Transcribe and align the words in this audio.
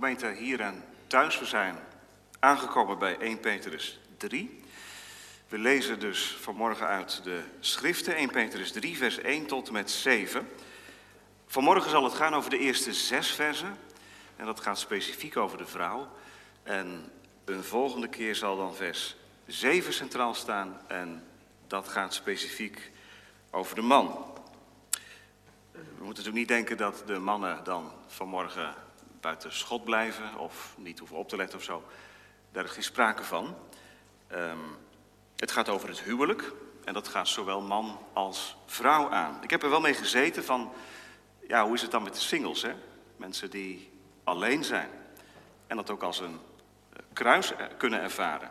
Gemeente 0.00 0.30
hier 0.30 0.60
en 0.60 0.84
thuis, 1.06 1.38
we 1.38 1.44
zijn 1.44 1.76
aangekomen 2.38 2.98
bij 2.98 3.18
1 3.18 3.40
Petrus 3.40 4.00
3. 4.16 4.62
We 5.48 5.58
lezen 5.58 6.00
dus 6.00 6.36
vanmorgen 6.40 6.86
uit 6.86 7.20
de 7.24 7.42
schriften 7.58 8.14
1 8.14 8.30
Petrus 8.30 8.72
3, 8.72 8.96
vers 8.96 9.18
1 9.18 9.46
tot 9.46 9.66
en 9.66 9.72
met 9.72 9.90
7. 9.90 10.48
Vanmorgen 11.46 11.90
zal 11.90 12.04
het 12.04 12.14
gaan 12.14 12.34
over 12.34 12.50
de 12.50 12.58
eerste 12.58 12.92
zes 12.92 13.30
versen. 13.30 13.76
En 14.36 14.46
dat 14.46 14.60
gaat 14.60 14.78
specifiek 14.78 15.36
over 15.36 15.58
de 15.58 15.66
vrouw. 15.66 16.08
En 16.62 17.12
een 17.44 17.64
volgende 17.64 18.08
keer 18.08 18.34
zal 18.34 18.56
dan 18.56 18.74
vers 18.74 19.16
7 19.46 19.92
centraal 19.92 20.34
staan. 20.34 20.80
En 20.86 21.24
dat 21.66 21.88
gaat 21.88 22.14
specifiek 22.14 22.90
over 23.50 23.74
de 23.74 23.82
man. 23.82 24.24
We 25.72 25.78
moeten 25.80 26.06
natuurlijk 26.06 26.36
niet 26.36 26.48
denken 26.48 26.76
dat 26.76 27.02
de 27.06 27.18
mannen 27.18 27.64
dan 27.64 27.92
vanmorgen 28.06 28.88
buiten 29.20 29.52
schot 29.52 29.84
blijven 29.84 30.38
of 30.38 30.74
niet 30.76 30.98
hoeven 30.98 31.16
op 31.16 31.28
te 31.28 31.36
letten 31.36 31.58
of 31.58 31.64
zo. 31.64 31.82
Daar 32.52 32.64
is 32.64 32.70
geen 32.70 32.82
sprake 32.82 33.24
van. 33.24 33.56
Um, 34.32 34.76
het 35.36 35.50
gaat 35.50 35.68
over 35.68 35.88
het 35.88 36.00
huwelijk 36.00 36.52
en 36.84 36.94
dat 36.94 37.08
gaat 37.08 37.28
zowel 37.28 37.60
man 37.60 37.98
als 38.12 38.56
vrouw 38.66 39.10
aan. 39.10 39.42
Ik 39.42 39.50
heb 39.50 39.62
er 39.62 39.70
wel 39.70 39.80
mee 39.80 39.94
gezeten 39.94 40.44
van, 40.44 40.72
ja, 41.48 41.64
hoe 41.64 41.74
is 41.74 41.82
het 41.82 41.90
dan 41.90 42.02
met 42.02 42.14
de 42.14 42.20
singles, 42.20 42.62
hè? 42.62 42.74
Mensen 43.16 43.50
die 43.50 43.90
alleen 44.24 44.64
zijn 44.64 44.90
en 45.66 45.76
dat 45.76 45.90
ook 45.90 46.02
als 46.02 46.20
een 46.20 46.38
eh, 46.92 47.02
kruis 47.12 47.52
kunnen 47.76 48.00
ervaren. 48.00 48.50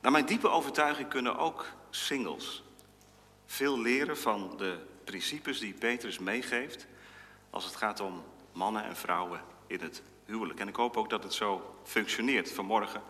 Naar 0.00 0.12
mijn 0.12 0.26
diepe 0.26 0.48
overtuiging 0.48 1.08
kunnen 1.08 1.38
ook 1.38 1.66
singles 1.90 2.62
veel 3.46 3.80
leren 3.80 4.18
van 4.18 4.54
de 4.56 4.78
principes 5.04 5.58
die 5.58 5.72
Petrus 5.72 6.18
meegeeft 6.18 6.86
als 7.50 7.64
het 7.64 7.76
gaat 7.76 8.00
om 8.00 8.24
mannen 8.58 8.84
en 8.84 8.96
vrouwen 8.96 9.40
in 9.66 9.80
het 9.80 10.02
huwelijk. 10.24 10.60
En 10.60 10.68
ik 10.68 10.76
hoop 10.76 10.96
ook 10.96 11.10
dat 11.10 11.22
het 11.22 11.34
zo 11.34 11.78
functioneert 11.84 12.52
vanmorgen 12.52 13.02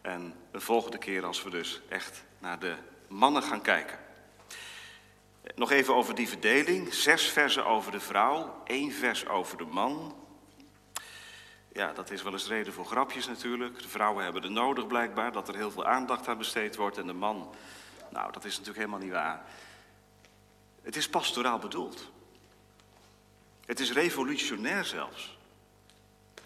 en 0.00 0.34
de 0.52 0.60
volgende 0.60 0.98
keer 0.98 1.24
als 1.24 1.42
we 1.42 1.50
dus 1.50 1.80
echt 1.88 2.24
naar 2.38 2.58
de 2.58 2.74
mannen 3.08 3.42
gaan 3.42 3.62
kijken. 3.62 3.98
Nog 5.54 5.70
even 5.70 5.94
over 5.94 6.14
die 6.14 6.28
verdeling. 6.28 6.94
Zes 6.94 7.28
versen 7.28 7.66
over 7.66 7.92
de 7.92 8.00
vrouw, 8.00 8.62
één 8.64 8.92
vers 8.92 9.28
over 9.28 9.56
de 9.56 9.64
man. 9.64 10.14
Ja, 11.72 11.92
dat 11.92 12.10
is 12.10 12.22
wel 12.22 12.32
eens 12.32 12.48
reden 12.48 12.72
voor 12.72 12.84
grapjes 12.84 13.26
natuurlijk. 13.26 13.82
De 13.82 13.88
vrouwen 13.88 14.24
hebben 14.24 14.42
het 14.42 14.52
nodig 14.52 14.86
blijkbaar, 14.86 15.32
dat 15.32 15.48
er 15.48 15.56
heel 15.56 15.70
veel 15.70 15.86
aandacht 15.86 16.28
aan 16.28 16.38
besteed 16.38 16.76
wordt. 16.76 16.98
En 16.98 17.06
de 17.06 17.12
man, 17.12 17.54
nou, 18.10 18.32
dat 18.32 18.44
is 18.44 18.50
natuurlijk 18.50 18.78
helemaal 18.78 18.98
niet 18.98 19.12
waar. 19.12 19.44
Het 20.82 20.96
is 20.96 21.08
pastoraal 21.08 21.58
bedoeld. 21.58 22.10
Het 23.70 23.80
is 23.80 23.92
revolutionair 23.92 24.84
zelfs. 24.84 25.38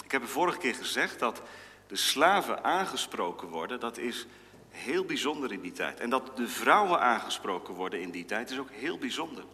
Ik 0.04 0.10
heb 0.10 0.22
de 0.22 0.28
vorige 0.28 0.58
keer 0.58 0.74
gezegd 0.74 1.18
dat 1.18 1.42
de 1.86 1.96
slaven 1.96 2.64
aangesproken 2.64 3.48
worden, 3.48 3.80
dat 3.80 3.98
is 3.98 4.26
heel 4.70 5.04
bijzonder 5.04 5.52
in 5.52 5.60
die 5.60 5.72
tijd. 5.72 6.00
En 6.00 6.10
dat 6.10 6.36
de 6.36 6.48
vrouwen 6.48 7.00
aangesproken 7.00 7.74
worden 7.74 8.00
in 8.00 8.10
die 8.10 8.24
tijd 8.24 8.50
is 8.50 8.58
ook 8.58 8.70
heel 8.70 8.98
bijzonder. 8.98 9.44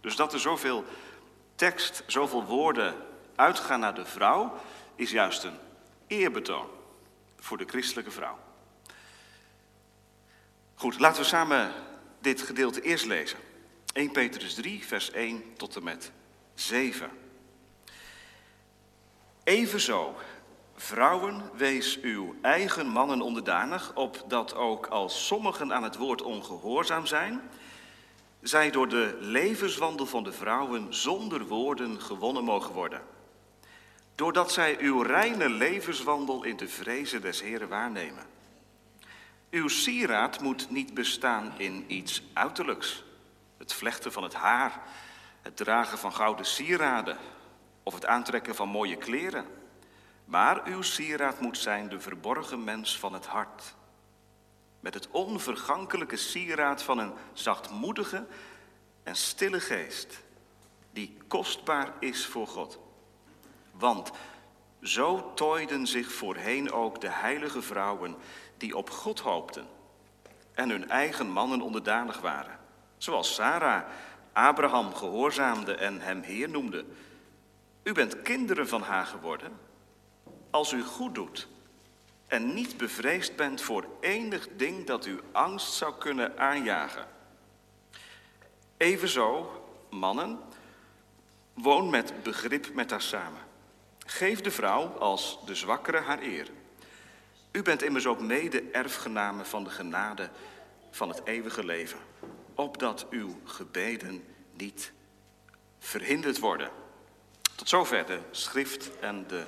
Dus 0.00 0.16
dat 0.16 0.32
er 0.32 0.40
zoveel 0.40 0.84
tekst, 1.54 2.02
zoveel 2.06 2.44
woorden 2.44 2.94
uitgaan 3.34 3.80
naar 3.80 3.94
de 3.94 4.06
vrouw, 4.06 4.54
is 4.94 5.10
juist 5.10 5.44
een 5.44 5.58
eerbetoon 6.06 6.68
voor 7.38 7.58
de 7.58 7.66
christelijke 7.66 8.10
vrouw. 8.10 8.38
Goed, 10.74 10.98
laten 10.98 11.22
we 11.22 11.28
samen 11.28 11.72
dit 12.20 12.42
gedeelte 12.42 12.80
eerst 12.80 13.06
lezen. 13.06 13.38
1 13.92 14.10
Petrus 14.10 14.54
3, 14.54 14.86
vers 14.86 15.10
1 15.10 15.42
tot 15.56 15.76
en 15.76 15.82
met 15.82 16.12
7. 16.54 17.19
Evenzo, 19.50 20.14
vrouwen, 20.76 21.50
wees 21.54 22.00
uw 22.00 22.34
eigen 22.42 22.86
mannen 22.86 23.20
onderdanig, 23.20 23.94
opdat 23.94 24.54
ook 24.54 24.86
als 24.86 25.26
sommigen 25.26 25.72
aan 25.72 25.82
het 25.82 25.96
woord 25.96 26.22
ongehoorzaam 26.22 27.06
zijn, 27.06 27.40
zij 28.42 28.70
door 28.70 28.88
de 28.88 29.16
levenswandel 29.20 30.06
van 30.06 30.24
de 30.24 30.32
vrouwen 30.32 30.94
zonder 30.94 31.46
woorden 31.46 32.00
gewonnen 32.00 32.44
mogen 32.44 32.74
worden. 32.74 33.02
Doordat 34.14 34.52
zij 34.52 34.76
uw 34.80 35.02
reine 35.02 35.48
levenswandel 35.48 36.44
in 36.44 36.56
de 36.56 36.68
vrezen 36.68 37.20
des 37.20 37.42
Heren 37.42 37.68
waarnemen. 37.68 38.24
Uw 39.50 39.68
sieraad 39.68 40.40
moet 40.40 40.70
niet 40.70 40.94
bestaan 40.94 41.52
in 41.56 41.84
iets 41.86 42.22
uiterlijks. 42.32 43.04
Het 43.58 43.72
vlechten 43.72 44.12
van 44.12 44.22
het 44.22 44.34
haar, 44.34 44.82
het 45.42 45.56
dragen 45.56 45.98
van 45.98 46.12
gouden 46.12 46.46
sieraden 46.46 47.18
of 47.82 47.94
het 47.94 48.06
aantrekken 48.06 48.54
van 48.54 48.68
mooie 48.68 48.96
kleren. 48.96 49.46
Maar 50.24 50.64
uw 50.64 50.82
sieraad 50.82 51.40
moet 51.40 51.58
zijn 51.58 51.88
de 51.88 52.00
verborgen 52.00 52.64
mens 52.64 52.98
van 52.98 53.12
het 53.12 53.26
hart. 53.26 53.74
Met 54.80 54.94
het 54.94 55.08
onvergankelijke 55.10 56.16
sieraad 56.16 56.82
van 56.82 56.98
een 56.98 57.12
zachtmoedige 57.32 58.26
en 59.02 59.16
stille 59.16 59.60
geest, 59.60 60.22
die 60.92 61.16
kostbaar 61.28 61.92
is 61.98 62.26
voor 62.26 62.46
God. 62.46 62.78
Want 63.70 64.10
zo 64.82 65.34
tooiden 65.34 65.86
zich 65.86 66.12
voorheen 66.12 66.72
ook 66.72 67.00
de 67.00 67.10
heilige 67.10 67.62
vrouwen 67.62 68.16
die 68.56 68.76
op 68.76 68.90
God 68.90 69.20
hoopten 69.20 69.66
en 70.54 70.70
hun 70.70 70.90
eigen 70.90 71.30
mannen 71.30 71.60
onderdanig 71.60 72.20
waren. 72.20 72.58
Zoals 72.96 73.34
Sarah 73.34 73.82
Abraham 74.32 74.94
gehoorzaamde 74.94 75.74
en 75.74 76.00
hem 76.00 76.22
Heer 76.22 76.48
noemde. 76.48 76.84
U 77.90 77.92
bent 77.92 78.22
kinderen 78.22 78.68
van 78.68 78.82
haar 78.82 79.06
geworden 79.06 79.58
als 80.50 80.72
u 80.72 80.82
goed 80.82 81.14
doet 81.14 81.48
en 82.26 82.54
niet 82.54 82.76
bevreesd 82.76 83.36
bent 83.36 83.60
voor 83.60 83.86
enig 84.00 84.48
ding 84.56 84.86
dat 84.86 85.06
u 85.06 85.20
angst 85.32 85.72
zou 85.72 85.94
kunnen 85.98 86.38
aanjagen. 86.38 87.06
Evenzo, 88.76 89.62
mannen, 89.90 90.38
woon 91.54 91.90
met 91.90 92.22
begrip 92.22 92.74
met 92.74 92.90
haar 92.90 93.02
samen. 93.02 93.40
Geef 93.98 94.40
de 94.40 94.50
vrouw 94.50 94.86
als 94.98 95.38
de 95.46 95.54
zwakkere 95.54 96.00
haar 96.00 96.22
eer. 96.22 96.50
U 97.52 97.62
bent 97.62 97.82
immers 97.82 98.06
ook 98.06 98.20
mede-erfgename 98.20 99.44
van 99.44 99.64
de 99.64 99.70
genade 99.70 100.30
van 100.90 101.08
het 101.08 101.20
eeuwige 101.24 101.64
leven, 101.64 101.98
opdat 102.54 103.06
uw 103.10 103.40
gebeden 103.44 104.24
niet 104.52 104.92
verhinderd 105.78 106.38
worden. 106.38 106.79
Tot 107.60 107.68
zover 107.68 108.06
de 108.06 108.18
schrift 108.30 108.90
en 109.00 109.26
de 109.28 109.44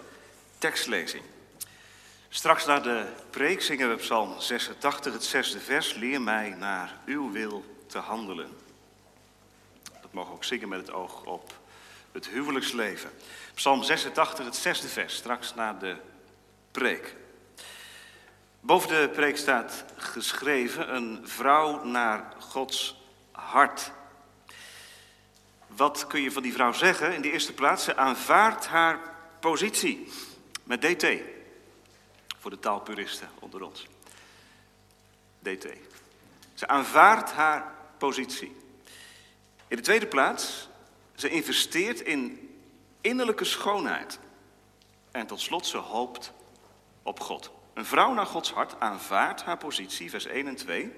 tekstlezing. 0.59 1.23
Straks 2.29 2.67
na 2.67 2.81
de 2.81 3.07
preek 3.31 3.63
zingen 3.63 3.89
we 3.89 3.97
Psalm 3.97 4.41
86, 4.41 5.13
het 5.13 5.25
zesde 5.25 5.61
vers. 5.61 5.95
Leer 5.95 6.21
mij 6.21 6.49
naar 6.51 6.99
uw 7.07 7.31
wil 7.31 7.65
te 7.87 7.99
handelen. 7.99 8.57
Dat 10.01 10.13
mogen 10.13 10.31
we 10.31 10.37
ook 10.37 10.45
zingen 10.45 10.69
met 10.69 10.81
het 10.81 10.93
oog 10.93 11.25
op 11.25 11.53
het 12.13 12.29
huwelijksleven. 12.29 13.11
Psalm 13.55 13.83
86, 13.83 14.45
het 14.45 14.57
zesde 14.57 14.89
vers, 14.89 15.15
straks 15.15 15.55
na 15.55 15.73
de 15.73 15.97
preek. 16.71 17.17
Boven 18.61 18.89
de 18.89 19.09
preek 19.09 19.37
staat 19.37 19.85
geschreven 19.97 20.95
een 20.95 21.21
vrouw 21.29 21.85
naar 21.85 22.33
Gods 22.39 23.03
hart. 23.31 23.93
Wat 25.77 26.07
kun 26.07 26.21
je 26.21 26.33
van 26.33 26.43
die 26.43 26.53
vrouw 26.53 26.73
zeggen? 26.73 27.15
In 27.15 27.23
de 27.23 27.33
eerste 27.33 27.53
plaats, 27.53 27.85
ze 27.85 27.97
aanvaardt 27.97 28.67
haar 28.67 29.01
positie. 29.41 30.09
Met 30.65 30.81
DT. 30.81 31.07
Voor 32.39 32.51
de 32.51 32.59
taalpuristen 32.59 33.29
onder 33.39 33.63
ons. 33.63 33.87
DT. 35.39 35.67
Ze 36.55 36.69
aanvaardt 36.69 37.33
haar 37.33 37.75
positie. 37.99 38.57
In 39.69 39.77
de 39.77 39.83
tweede 39.83 40.07
plaats, 40.07 40.69
ze 41.15 41.29
investeert 41.29 42.01
in 42.01 42.51
innerlijke 43.01 43.45
schoonheid. 43.45 44.19
En 45.11 45.27
tot 45.27 45.41
slot, 45.41 45.67
ze 45.67 45.77
hoopt 45.77 46.33
op 47.03 47.21
God. 47.21 47.51
Een 47.75 47.85
vrouw 47.85 48.13
naar 48.13 48.27
Gods 48.27 48.53
hart 48.53 48.81
aanvaardt 48.81 49.43
haar 49.43 49.59
positie, 49.59 50.11
vers 50.11 50.27
1 50.27 50.47
en 50.47 50.57
2. 50.57 50.93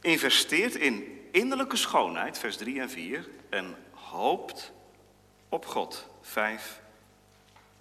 Investeert 0.00 0.74
in 0.74 1.19
innerlijke 1.30 1.76
schoonheid, 1.76 2.38
vers 2.38 2.56
3 2.56 2.80
en 2.80 2.90
4. 2.90 3.28
En 3.48 3.76
hoopt 3.90 4.72
op 5.48 5.66
God, 5.66 6.06
5 6.20 6.80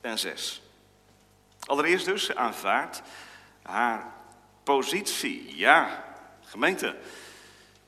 en 0.01 0.19
6. 0.19 0.62
Allereerst 1.66 2.06
dus, 2.06 2.36
aanvaardt 2.36 3.01
haar 3.62 4.13
positie. 4.63 5.57
Ja, 5.57 6.06
gemeente, 6.42 6.96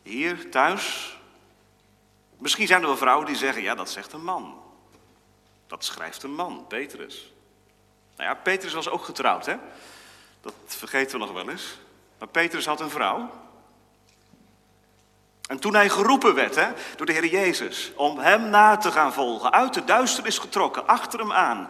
hier 0.02 0.50
thuis. 0.50 1.18
Misschien 2.38 2.68
zijn 2.68 2.82
er 2.82 2.88
wel 2.88 2.98
vrouwen 2.98 3.26
die 3.26 3.36
zeggen, 3.36 3.62
ja, 3.62 3.76
dat 3.76 3.90
zegt 3.90 4.14
een 4.14 4.24
man. 4.24 4.62
Dat 5.68 5.86
schrijft 5.86 6.24
een 6.24 6.36
man, 6.36 6.66
Petrus. 6.68 7.34
Nou 8.16 8.30
ja, 8.30 8.36
Petrus 8.36 8.74
was 8.74 8.90
ook 8.90 9.04
getrouwd, 9.04 9.46
hè? 9.46 9.56
Dat 10.42 10.54
vergeten 10.66 11.20
we 11.20 11.26
nog 11.26 11.34
wel 11.34 11.50
eens. 11.50 11.78
Maar 12.20 12.28
Petrus 12.28 12.66
had 12.66 12.80
een 12.80 12.90
vrouw. 12.90 13.30
En 15.52 15.60
toen 15.60 15.74
hij 15.74 15.90
geroepen 15.90 16.36
werd 16.36 16.56
hè, 16.56 16.72
door 16.96 17.06
de 17.06 17.12
Heer 17.12 17.26
Jezus 17.26 17.92
om 17.96 18.20
hem 18.20 18.50
na 18.50 18.78
te 18.78 18.92
gaan 18.92 19.14
volgen, 19.14 19.52
uit 19.52 19.74
de 19.74 19.84
duisternis 19.84 20.38
getrokken, 20.38 20.88
achter 20.88 21.20
hem 21.20 21.32
aan, 21.32 21.70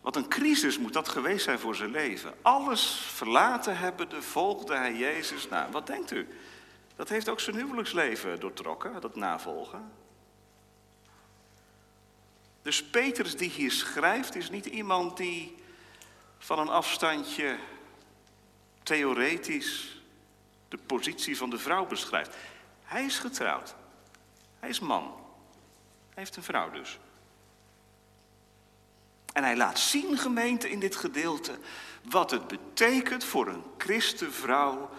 Wat 0.00 0.16
een 0.16 0.28
crisis 0.28 0.78
moet 0.78 0.92
dat 0.92 1.08
geweest 1.08 1.44
zijn 1.44 1.58
voor 1.58 1.74
zijn 1.74 1.90
leven. 1.90 2.34
Alles 2.42 3.00
verlaten 3.14 3.78
hebben, 3.78 4.08
de 4.08 4.22
volgde 4.22 4.74
hij 4.74 4.94
Jezus. 4.94 5.48
Nou, 5.48 5.70
wat 5.72 5.86
denkt 5.86 6.10
u? 6.10 6.28
Dat 6.96 7.08
heeft 7.08 7.28
ook 7.28 7.40
zijn 7.40 7.56
huwelijksleven 7.56 8.40
doortrokken, 8.40 9.00
dat 9.00 9.16
navolgen. 9.16 9.92
Dus 12.62 12.84
Petrus 12.84 13.36
die 13.36 13.50
hier 13.50 13.72
schrijft 13.72 14.34
is 14.34 14.50
niet 14.50 14.66
iemand 14.66 15.16
die 15.16 15.56
van 16.38 16.58
een 16.58 16.68
afstandje 16.68 17.56
theoretisch 18.82 20.00
de 20.68 20.78
positie 20.86 21.36
van 21.36 21.50
de 21.50 21.58
vrouw 21.58 21.86
beschrijft. 21.86 22.36
Hij 22.84 23.04
is 23.04 23.18
getrouwd. 23.18 23.74
Hij 24.60 24.68
is 24.68 24.80
man. 24.80 25.02
Hij 25.02 26.22
heeft 26.22 26.36
een 26.36 26.42
vrouw 26.42 26.70
dus. 26.70 26.98
En 29.32 29.44
hij 29.44 29.56
laat 29.56 29.78
zien, 29.78 30.18
gemeente, 30.18 30.70
in 30.70 30.80
dit 30.80 30.96
gedeelte, 30.96 31.58
wat 32.02 32.30
het 32.30 32.48
betekent 32.48 33.24
voor 33.24 33.48
een 33.48 33.62
christenvrouw 33.78 34.90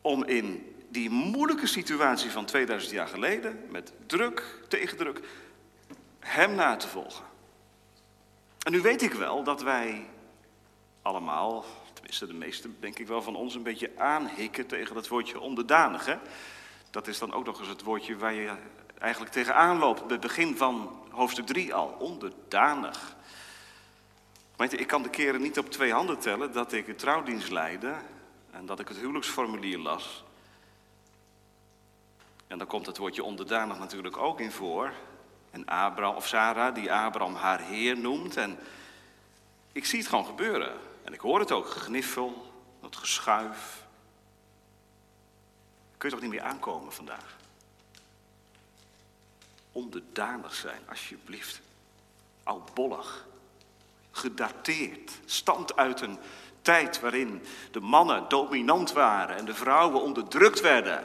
om 0.00 0.24
in 0.24 0.74
die 0.88 1.10
moeilijke 1.10 1.66
situatie 1.66 2.30
van 2.30 2.44
2000 2.44 2.92
jaar 2.92 3.08
geleden, 3.08 3.66
met 3.70 3.92
druk, 4.06 4.60
tegendruk, 4.68 5.20
hem 6.18 6.54
na 6.54 6.76
te 6.76 6.88
volgen. 6.88 7.24
En 8.62 8.72
nu 8.72 8.80
weet 8.80 9.02
ik 9.02 9.12
wel 9.12 9.42
dat 9.42 9.62
wij 9.62 10.06
allemaal, 11.02 11.64
tenminste 12.06 12.38
de 12.38 12.46
meesten 12.46 12.76
denk 12.80 12.98
ik 12.98 13.06
wel 13.06 13.22
van 13.22 13.36
ons, 13.36 13.54
een 13.54 13.62
beetje 13.62 13.90
aanhikken 13.96 14.66
tegen 14.66 14.94
dat 14.94 15.08
woordje 15.08 15.40
onderdanig. 15.40 16.06
Hè? 16.06 16.16
Dat 16.90 17.06
is 17.06 17.18
dan 17.18 17.32
ook 17.32 17.44
nog 17.44 17.58
eens 17.58 17.68
het 17.68 17.82
woordje 17.82 18.16
waar 18.16 18.32
je 18.32 18.54
eigenlijk 18.98 19.32
tegenaan 19.32 19.78
loopt 19.78 20.00
bij 20.00 20.12
het 20.12 20.20
begin 20.20 20.56
van 20.56 21.02
hoofdstuk 21.10 21.46
3 21.46 21.74
al. 21.74 21.88
Onderdanig. 21.98 23.16
ik 24.56 24.86
kan 24.86 25.02
de 25.02 25.10
keren 25.10 25.40
niet 25.40 25.58
op 25.58 25.70
twee 25.70 25.92
handen 25.92 26.18
tellen 26.18 26.52
dat 26.52 26.72
ik 26.72 26.88
een 26.88 26.96
trouwdienst 26.96 27.50
leidde 27.50 27.94
en 28.50 28.66
dat 28.66 28.80
ik 28.80 28.88
het 28.88 28.96
huwelijksformulier 28.96 29.78
las. 29.78 30.24
En 32.46 32.58
dan 32.58 32.66
komt 32.66 32.86
het 32.86 32.96
woordje 32.96 33.24
onderdanig 33.24 33.78
natuurlijk 33.78 34.16
ook 34.16 34.40
in 34.40 34.52
voor. 34.52 34.92
En 35.50 35.64
Abraham, 35.64 36.16
of 36.16 36.26
Sarah, 36.26 36.74
die 36.74 36.92
Abraham 36.92 37.34
haar 37.34 37.60
heer 37.60 37.98
noemt. 37.98 38.36
En 38.36 38.58
ik 39.72 39.84
zie 39.84 39.98
het 39.98 40.08
gewoon 40.08 40.26
gebeuren. 40.26 40.72
En 41.06 41.12
ik 41.12 41.20
hoor 41.20 41.40
het 41.40 41.52
ook, 41.52 41.70
gegniffel, 41.70 42.52
dat 42.80 42.96
geschuif. 42.96 43.84
Kun 45.96 46.08
je 46.08 46.14
toch 46.14 46.24
niet 46.24 46.34
meer 46.34 46.42
aankomen 46.42 46.92
vandaag? 46.92 47.36
Onderdanig 49.72 50.54
zijn, 50.54 50.80
alsjeblieft. 50.88 51.60
Oudbollig. 52.42 53.26
Gedateerd. 54.10 55.12
Stamt 55.24 55.76
uit 55.76 56.00
een 56.00 56.18
tijd 56.62 57.00
waarin 57.00 57.42
de 57.70 57.80
mannen 57.80 58.28
dominant 58.28 58.92
waren 58.92 59.36
en 59.36 59.44
de 59.44 59.54
vrouwen 59.54 60.02
onderdrukt 60.02 60.60
werden. 60.60 61.04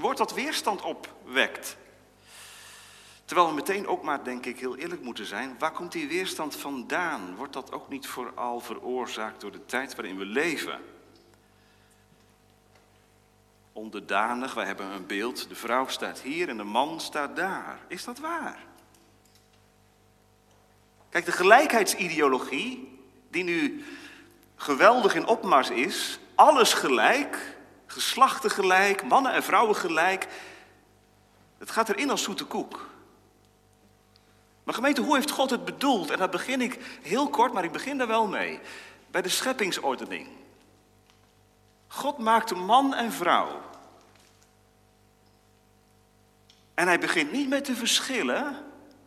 Wordt 0.00 0.18
dat 0.18 0.32
weerstand 0.32 0.82
opwekt. 0.82 1.76
Terwijl 3.28 3.48
we 3.48 3.54
meteen 3.54 3.86
ook 3.86 4.02
maar, 4.02 4.24
denk 4.24 4.46
ik, 4.46 4.60
heel 4.60 4.76
eerlijk 4.76 5.02
moeten 5.02 5.26
zijn. 5.26 5.56
Waar 5.58 5.72
komt 5.72 5.92
die 5.92 6.08
weerstand 6.08 6.56
vandaan? 6.56 7.34
Wordt 7.36 7.52
dat 7.52 7.72
ook 7.72 7.88
niet 7.88 8.06
vooral 8.06 8.60
veroorzaakt 8.60 9.40
door 9.40 9.52
de 9.52 9.64
tijd 9.64 9.94
waarin 9.94 10.18
we 10.18 10.24
leven? 10.24 10.80
Onderdanig, 13.72 14.54
wij 14.54 14.64
hebben 14.64 14.86
een 14.86 15.06
beeld. 15.06 15.48
De 15.48 15.54
vrouw 15.54 15.86
staat 15.86 16.20
hier 16.20 16.48
en 16.48 16.56
de 16.56 16.64
man 16.64 17.00
staat 17.00 17.36
daar. 17.36 17.78
Is 17.88 18.04
dat 18.04 18.18
waar? 18.18 18.58
Kijk, 21.08 21.24
de 21.24 21.32
gelijkheidsideologie, 21.32 23.00
die 23.30 23.44
nu 23.44 23.84
geweldig 24.56 25.14
in 25.14 25.26
opmars 25.26 25.70
is, 25.70 26.18
alles 26.34 26.72
gelijk, 26.72 27.58
geslachten 27.86 28.50
gelijk, 28.50 29.02
mannen 29.02 29.32
en 29.32 29.42
vrouwen 29.42 29.76
gelijk, 29.76 30.26
het 31.58 31.70
gaat 31.70 31.88
erin 31.88 32.10
als 32.10 32.22
zoete 32.22 32.44
koek. 32.44 32.96
Maar 34.68 34.76
gemeente, 34.76 35.00
hoe 35.00 35.14
heeft 35.14 35.30
God 35.30 35.50
het 35.50 35.64
bedoeld? 35.64 36.10
En 36.10 36.18
daar 36.18 36.28
begin 36.28 36.60
ik 36.60 36.98
heel 37.02 37.28
kort, 37.28 37.52
maar 37.52 37.64
ik 37.64 37.72
begin 37.72 37.98
daar 37.98 38.06
wel 38.06 38.26
mee. 38.26 38.60
Bij 39.10 39.22
de 39.22 39.28
scheppingsordening. 39.28 40.28
God 41.86 42.18
maakte 42.18 42.54
man 42.54 42.94
en 42.94 43.12
vrouw. 43.12 43.60
En 46.74 46.86
hij 46.86 46.98
begint 46.98 47.32
niet 47.32 47.48
met 47.48 47.66
de 47.66 47.74
verschillen, 47.74 48.56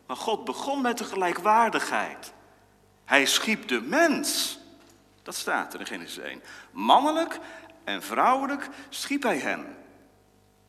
maar 0.06 0.16
God 0.16 0.46
begon 0.46 0.82
met 0.82 0.98
de 0.98 1.04
gelijkwaardigheid. 1.04 2.34
Hij 3.06 3.26
schiep 3.26 3.68
de 3.68 3.82
mens. 3.82 4.60
Dat 5.24 5.36
staat 5.36 5.74
er 5.74 5.80
in 5.80 5.86
Genesis 5.86 6.18
1. 6.18 6.42
Mannelijk 6.72 7.40
en 7.84 8.04
vrouwelijk 8.04 8.70
schiep 8.90 9.24
hij 9.24 9.38
hen. 9.38 9.78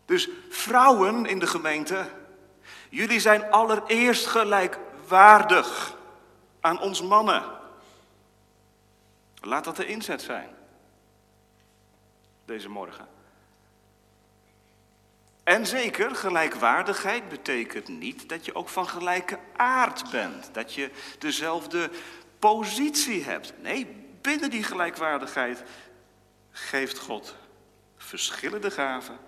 Dus 0.04 0.28
vrouwen 0.48 1.26
in 1.26 1.38
de 1.38 1.46
gemeente, 1.46 2.06
jullie 2.92 3.20
zijn 3.20 3.50
allereerst 3.50 4.26
gelijkwaardig 4.26 5.96
aan 6.60 6.80
ons 6.80 7.02
mannen. 7.02 7.44
Laat 9.40 9.64
dat 9.64 9.76
de 9.76 9.86
inzet 9.86 10.22
zijn. 10.22 10.48
Deze 12.44 12.68
morgen. 12.68 13.08
En 15.42 15.66
zeker, 15.66 16.14
gelijkwaardigheid 16.14 17.28
betekent 17.28 17.88
niet 17.88 18.28
dat 18.28 18.44
je 18.44 18.54
ook 18.54 18.68
van 18.68 18.88
gelijke 18.88 19.38
aard 19.56 20.10
bent. 20.10 20.54
Dat 20.54 20.74
je 20.74 20.90
dezelfde 21.18 21.90
positie 22.38 23.24
hebt. 23.24 23.52
Nee, 23.62 23.86
binnen 24.20 24.50
die 24.50 24.62
gelijkwaardigheid 24.62 25.62
geeft 26.50 26.98
God 26.98 27.36
verschillende 27.96 28.70
gaven, 28.70 29.18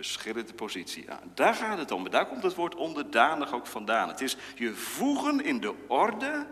verschillende 0.00 0.54
positie 0.54 1.10
aan. 1.10 1.32
Daar 1.34 1.54
gaat 1.54 1.78
het 1.78 1.90
om. 1.90 2.10
Daar 2.10 2.26
komt 2.26 2.42
het 2.42 2.54
woord 2.54 2.74
onderdanig 2.74 3.52
ook 3.52 3.66
vandaan. 3.66 4.08
Het 4.08 4.20
is 4.20 4.36
je 4.54 4.74
voegen 4.74 5.44
in 5.44 5.60
de 5.60 5.74
orde 5.86 6.46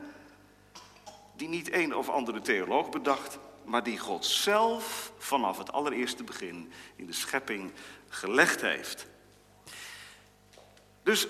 die 1.37 1.49
niet 1.49 1.73
een 1.73 1.95
of 1.95 2.09
andere 2.09 2.41
theoloog 2.41 2.89
bedacht, 2.89 3.39
maar 3.65 3.83
die 3.83 3.99
God 3.99 4.25
zelf 4.25 5.12
vanaf 5.19 5.59
het 5.59 5.73
allereerste 5.73 6.25
begin 6.25 6.73
in 6.97 7.06
de 7.06 7.12
schepping 7.12 7.73
gelegd 8.09 8.61
heeft. 8.61 9.06
Dus 11.03 11.27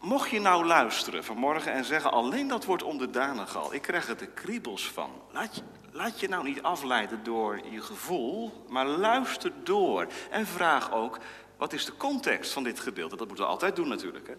mocht 0.00 0.30
je 0.30 0.40
nou 0.40 0.64
luisteren 0.64 1.24
vanmorgen 1.24 1.72
en 1.72 1.84
zeggen, 1.84 2.12
alleen 2.12 2.48
dat 2.48 2.64
wordt 2.64 2.82
onderdanig 2.82 3.56
al, 3.56 3.74
ik 3.74 3.82
krijg 3.82 4.08
er 4.08 4.18
de 4.18 4.26
kriebels 4.26 4.90
van. 4.90 5.10
Laat 5.30 5.56
je, 5.56 5.62
laat 5.92 6.20
je 6.20 6.28
nou 6.28 6.44
niet 6.44 6.62
afleiden 6.62 7.24
door 7.24 7.60
je 7.70 7.80
gevoel, 7.80 8.64
maar 8.68 8.86
luister 8.86 9.52
door. 9.62 10.06
En 10.30 10.46
vraag 10.46 10.92
ook, 10.92 11.18
wat 11.56 11.72
is 11.72 11.84
de 11.84 11.96
context 11.96 12.52
van 12.52 12.62
dit 12.62 12.80
gedeelte? 12.80 13.16
Dat 13.16 13.26
moeten 13.26 13.44
we 13.44 13.50
altijd 13.50 13.76
doen 13.76 13.88
natuurlijk. 13.88 14.26
Hè? 14.26 14.34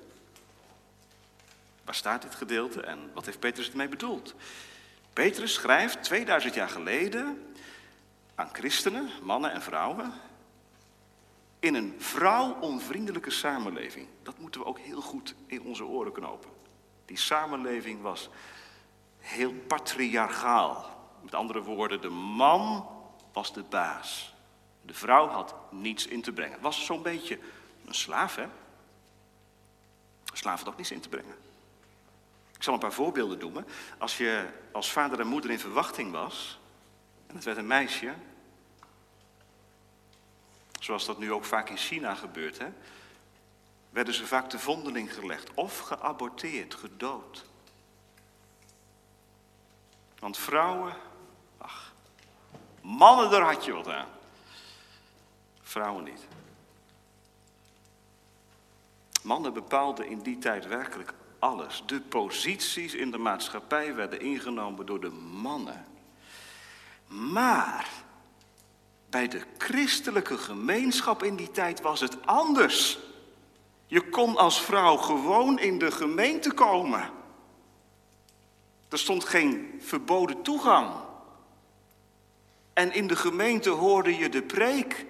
Waar 1.83 1.95
staat 1.95 2.21
dit 2.21 2.35
gedeelte 2.35 2.81
en 2.81 3.11
wat 3.13 3.25
heeft 3.25 3.39
Petrus 3.39 3.69
ermee 3.69 3.87
bedoeld? 3.87 4.35
Petrus 5.13 5.53
schrijft 5.53 6.03
2000 6.03 6.53
jaar 6.53 6.69
geleden 6.69 7.53
aan 8.35 8.49
christenen, 8.51 9.09
mannen 9.21 9.51
en 9.51 9.61
vrouwen, 9.61 10.13
in 11.59 11.75
een 11.75 11.95
vrouw-onvriendelijke 11.97 13.29
samenleving. 13.29 14.07
Dat 14.23 14.39
moeten 14.39 14.61
we 14.61 14.67
ook 14.67 14.79
heel 14.79 15.01
goed 15.01 15.35
in 15.45 15.61
onze 15.61 15.85
oren 15.85 16.11
knopen. 16.11 16.49
Die 17.05 17.17
samenleving 17.17 18.01
was 18.01 18.29
heel 19.19 19.53
patriarchaal. 19.67 20.92
Met 21.23 21.35
andere 21.35 21.61
woorden, 21.61 22.01
de 22.01 22.09
man 22.09 22.89
was 23.31 23.53
de 23.53 23.63
baas. 23.63 24.33
De 24.81 24.93
vrouw 24.93 25.27
had 25.27 25.55
niets 25.71 26.07
in 26.07 26.21
te 26.21 26.31
brengen. 26.31 26.61
Was 26.61 26.85
zo'n 26.85 27.01
beetje 27.01 27.39
een 27.85 27.93
slaaf, 27.93 28.35
hè? 28.35 28.43
Een 28.43 28.49
slaaf 30.37 30.59
had 30.59 30.67
ook 30.67 30.77
niets 30.77 30.91
in 30.91 30.99
te 30.99 31.09
brengen. 31.09 31.35
Ik 32.55 32.63
zal 32.63 32.73
een 32.73 32.79
paar 32.79 32.93
voorbeelden 32.93 33.39
noemen. 33.39 33.67
Als 33.97 34.17
je 34.17 34.49
als 34.71 34.91
vader 34.91 35.19
en 35.19 35.27
moeder 35.27 35.51
in 35.51 35.59
verwachting 35.59 36.11
was, 36.11 36.59
en 37.27 37.35
het 37.35 37.43
werd 37.43 37.57
een 37.57 37.67
meisje, 37.67 38.13
zoals 40.79 41.05
dat 41.05 41.17
nu 41.17 41.31
ook 41.31 41.45
vaak 41.45 41.69
in 41.69 41.77
China 41.77 42.15
gebeurt, 42.15 42.57
hè, 42.57 42.67
werden 43.89 44.13
ze 44.13 44.27
vaak 44.27 44.49
te 44.49 44.59
vondeling 44.59 45.13
gelegd 45.13 45.53
of 45.53 45.79
geaborteerd, 45.79 46.73
gedood. 46.73 47.45
Want 50.19 50.37
vrouwen, 50.37 50.95
mannen 52.83 53.29
daar 53.29 53.53
had 53.53 53.65
je 53.65 53.73
wat 53.73 53.87
aan. 53.87 54.07
Vrouwen 55.61 56.03
niet. 56.03 56.27
Mannen 59.21 59.53
bepaalden 59.53 60.07
in 60.07 60.19
die 60.19 60.37
tijd 60.37 60.67
werkelijk 60.67 61.13
alles. 61.39 61.83
De 61.85 61.99
posities 62.01 62.93
in 62.93 63.11
de 63.11 63.17
maatschappij 63.17 63.95
werden 63.95 64.21
ingenomen 64.21 64.85
door 64.85 65.01
de 65.01 65.11
mannen. 65.41 65.85
Maar 67.07 67.89
bij 69.09 69.27
de 69.27 69.41
christelijke 69.57 70.37
gemeenschap 70.37 71.23
in 71.23 71.35
die 71.35 71.51
tijd 71.51 71.81
was 71.81 71.99
het 71.99 72.25
anders. 72.25 72.99
Je 73.87 74.09
kon 74.09 74.37
als 74.37 74.61
vrouw 74.61 74.97
gewoon 74.97 75.59
in 75.59 75.77
de 75.79 75.91
gemeente 75.91 76.53
komen. 76.53 77.09
Er 78.89 78.99
stond 78.99 79.23
geen 79.23 79.79
verboden 79.81 80.41
toegang. 80.41 80.93
En 82.73 82.93
in 82.93 83.07
de 83.07 83.15
gemeente 83.15 83.69
hoorde 83.69 84.17
je 84.17 84.29
de 84.29 84.41
preek. 84.41 85.05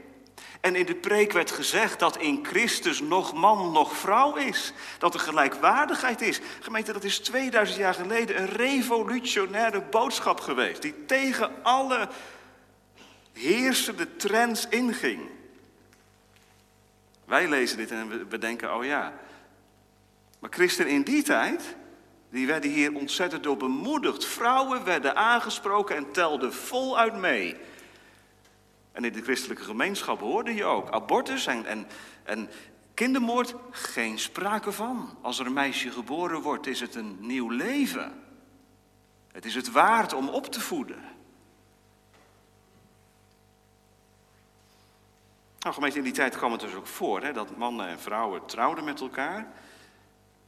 En 0.62 0.76
in 0.76 0.86
de 0.86 0.96
preek 0.96 1.32
werd 1.32 1.52
gezegd 1.52 2.00
dat 2.00 2.18
in 2.18 2.46
Christus 2.46 3.02
nog 3.02 3.34
man, 3.34 3.72
nog 3.72 3.98
vrouw 3.98 4.36
is. 4.36 4.74
Dat 4.98 5.14
er 5.14 5.20
gelijkwaardigheid 5.20 6.22
is. 6.22 6.40
Gemeente, 6.60 6.94
dat 6.94 7.04
is 7.04 7.20
2000 7.20 7.78
jaar 7.78 7.94
geleden 7.94 8.42
een 8.42 8.50
revolutionaire 8.50 9.82
boodschap 9.82 10.40
geweest. 10.40 10.82
Die 10.82 11.06
tegen 11.06 11.64
alle 11.64 12.10
heersende 13.34 14.16
trends 14.16 14.68
inging. 14.68 15.30
Wij 17.26 17.50
lezen 17.50 17.78
dit 17.78 17.92
en 17.92 18.30
we 18.30 18.38
denken, 18.38 18.76
oh 18.76 18.86
ja. 18.86 19.14
Maar 20.40 20.52
christen 20.54 20.88
in 20.88 21.04
die 21.04 21.24
tijd, 21.24 21.76
die 22.34 22.48
werden 22.48 22.72
hier 22.72 22.96
ontzettend 22.96 23.44
door 23.44 23.58
bemoedigd. 23.58 24.26
Vrouwen 24.26 24.84
werden 24.84 25.16
aangesproken 25.16 25.96
en 25.96 26.12
telden 26.12 26.54
voluit 26.54 27.16
mee. 27.16 27.56
En 28.92 29.06
in 29.06 29.14
de 29.14 29.22
christelijke 29.22 29.64
gemeenschap 29.64 30.20
hoorde 30.20 30.54
je 30.54 30.64
ook 30.64 30.90
abortus 30.90 31.46
en, 31.46 31.66
en, 31.66 31.88
en 32.24 32.50
kindermoord, 32.94 33.56
geen 33.72 34.20
sprake 34.20 34.72
van. 34.72 35.18
Als 35.22 35.40
er 35.40 35.46
een 35.46 35.54
meisje 35.54 35.92
geboren 35.92 36.42
wordt, 36.42 36.68
is 36.68 36.80
het 36.80 36.96
een 36.96 37.18
nieuw 37.20 37.50
leven. 37.50 38.24
Het 39.32 39.46
is 39.46 39.56
het 39.56 39.72
waard 39.72 40.14
om 40.14 40.30
op 40.30 40.46
te 40.46 40.62
voeden. 40.62 41.04
Nou, 45.60 45.76
gemeente, 45.76 45.98
in 45.98 46.04
die 46.04 46.14
tijd 46.14 46.38
kwam 46.38 46.52
het 46.52 46.62
dus 46.62 46.74
ook 46.74 46.88
voor 46.88 47.22
hè, 47.22 47.34
dat 47.34 47.58
mannen 47.58 47.88
en 47.88 48.00
vrouwen 48.00 48.46
trouwden 48.46 48.84
met 48.84 49.02
elkaar. 49.02 49.48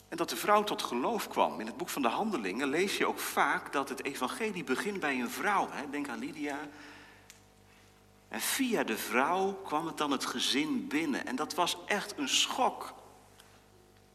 En 0.10 0.18
dat 0.18 0.30
de 0.30 0.36
vrouw 0.36 0.64
tot 0.64 0.82
geloof 0.82 1.28
kwam. 1.28 1.60
In 1.60 1.66
het 1.66 1.78
boek 1.78 1.90
van 1.90 2.02
de 2.02 2.08
Handelingen 2.08 2.68
lees 2.68 2.98
je 2.98 3.08
ook 3.08 3.20
vaak 3.20 3.74
dat 3.74 3.90
het 3.90 4.04
evangelie 4.04 4.64
begint 4.64 5.00
bij 5.00 5.20
een 5.20 5.30
vrouw. 5.30 5.68
Hè. 5.72 5.90
Denk 5.90 6.10
aan 6.10 6.20
Lydia. 6.20 6.60
En 8.28 8.42
via 8.42 8.84
de 8.84 8.98
vrouw 8.98 9.54
kwam 9.54 9.86
het 9.86 9.98
dan 9.98 10.12
het 10.12 10.26
gezin 10.26 10.88
binnen. 10.88 11.26
En 11.26 11.36
dat 11.36 11.54
was 11.54 11.78
echt 11.86 12.18
een 12.18 12.30
schok. 12.30 12.94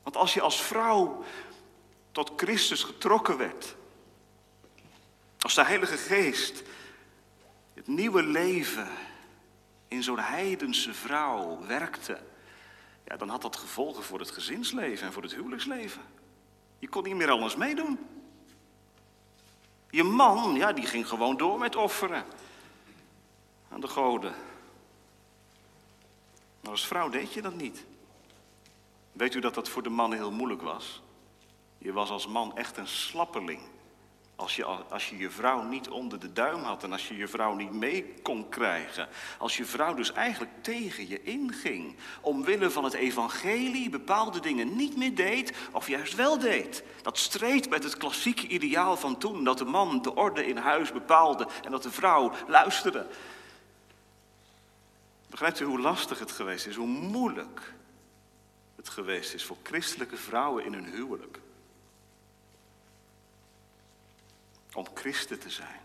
Want 0.03 0.17
als 0.17 0.35
je 0.35 0.41
als 0.41 0.63
vrouw 0.63 1.25
tot 2.13 2.33
Christus 2.37 2.83
getrokken 2.83 3.37
werd, 3.37 3.77
als 5.41 5.55
de 5.55 5.65
Heilige 5.65 5.97
Geest 5.97 6.63
het 7.75 7.87
nieuwe 7.87 8.23
leven 8.23 8.89
in 9.89 10.03
zo'n 10.03 10.19
heidense 10.19 10.95
vrouw 10.95 11.67
werkte, 11.67 12.19
ja, 13.05 13.17
dan 13.17 13.29
had 13.29 13.43
dat 13.43 13.57
gevolgen 13.57 14.03
voor 14.03 14.19
het 14.19 14.31
gezinsleven 14.31 15.07
en 15.07 15.13
voor 15.13 15.23
het 15.23 15.35
huwelijksleven. 15.35 16.03
Je 16.79 16.89
kon 16.89 17.03
niet 17.03 17.15
meer 17.15 17.31
alles 17.31 17.57
meedoen. 17.57 17.99
Je 19.91 20.03
man, 20.03 20.55
ja, 20.55 20.73
die 20.73 20.87
ging 20.87 21.09
gewoon 21.09 21.37
door 21.37 21.59
met 21.59 21.77
offeren 21.77 22.25
aan 23.69 23.81
de 23.81 23.89
goden. 23.89 24.35
Maar 26.61 26.71
als 26.71 26.87
vrouw 26.87 27.09
deed 27.09 27.33
je 27.33 27.43
dat 27.43 27.55
niet. 27.55 27.85
Weet 29.13 29.35
u 29.35 29.41
dat 29.41 29.55
dat 29.55 29.69
voor 29.69 29.83
de 29.83 29.89
man 29.89 30.13
heel 30.13 30.31
moeilijk 30.31 30.63
was? 30.63 31.03
Je 31.79 31.93
was 31.93 32.11
als 32.11 32.27
man 32.27 32.57
echt 32.57 32.77
een 32.77 32.89
slappeling. 32.89 33.61
Als 34.41 34.57
je, 34.57 34.65
als 34.65 35.09
je 35.09 35.17
je 35.17 35.31
vrouw 35.31 35.63
niet 35.63 35.89
onder 35.89 36.21
de 36.21 36.33
duim 36.33 36.63
had 36.63 36.83
en 36.83 36.93
als 36.93 37.09
je 37.09 37.17
je 37.17 37.29
vrouw 37.29 37.55
niet 37.55 37.73
mee 37.73 38.15
kon 38.23 38.49
krijgen. 38.49 39.09
Als 39.39 39.57
je 39.57 39.65
vrouw 39.65 39.95
dus 39.95 40.13
eigenlijk 40.13 40.53
tegen 40.63 41.09
je 41.09 41.23
inging. 41.23 41.97
Omwille 42.21 42.71
van 42.71 42.85
het 42.85 42.93
evangelie 42.93 43.91
bepaalde 43.91 44.41
dingen 44.41 44.77
niet 44.77 44.97
meer 44.97 45.15
deed 45.15 45.57
of 45.73 45.89
juist 45.89 46.15
wel 46.15 46.39
deed. 46.39 46.83
Dat 47.03 47.19
streed 47.19 47.71
met 47.71 47.85
het 47.85 47.97
klassieke 47.97 48.47
ideaal 48.47 48.97
van 48.97 49.19
toen. 49.19 49.45
Dat 49.45 49.59
de 49.59 49.65
man 49.65 50.03
de 50.03 50.15
orde 50.15 50.47
in 50.47 50.57
huis 50.57 50.93
bepaalde 50.93 51.49
en 51.65 51.71
dat 51.71 51.83
de 51.83 51.91
vrouw 51.91 52.33
luisterde. 52.47 53.07
Begrijpt 55.31 55.61
u 55.61 55.65
hoe 55.65 55.81
lastig 55.81 56.19
het 56.19 56.33
geweest 56.33 56.67
is, 56.67 56.77
hoe 56.77 56.87
moeilijk 56.87 57.75
het 58.77 58.89
geweest 58.89 59.35
is 59.35 59.45
voor 59.45 59.57
christelijke 59.63 60.17
vrouwen 60.17 60.65
in 60.65 60.73
hun 60.73 60.85
huwelijk? 60.93 61.41
Om 64.75 64.87
christen 64.95 65.39
te 65.39 65.51
zijn. 65.51 65.81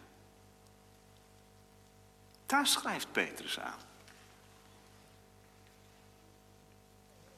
Daar 2.46 2.68
schrijft 2.68 3.12
Petrus 3.12 3.60
aan. 3.60 3.80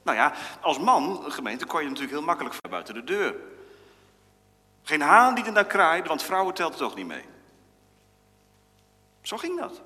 Nou 0.02 0.16
ja, 0.16 0.34
als 0.60 0.78
man, 0.78 1.32
gemeente, 1.32 1.66
kon 1.66 1.80
je 1.80 1.86
natuurlijk 1.86 2.14
heel 2.14 2.22
makkelijk 2.22 2.54
ver 2.54 2.70
buiten 2.70 2.94
de 2.94 3.04
deur. 3.04 3.34
Geen 4.82 5.00
haan 5.00 5.34
die 5.34 5.44
er 5.44 5.52
naar 5.52 5.66
kraaide, 5.66 6.08
want 6.08 6.22
vrouwen 6.22 6.54
telt 6.54 6.70
het 6.70 6.78
toch 6.78 6.94
niet 6.94 7.06
mee. 7.06 7.24
Zo 9.22 9.36
ging 9.36 9.60
dat. 9.60 9.80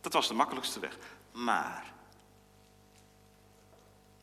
Dat 0.00 0.12
was 0.12 0.28
de 0.28 0.34
makkelijkste 0.34 0.80
weg. 0.80 0.98
Maar 1.32 1.92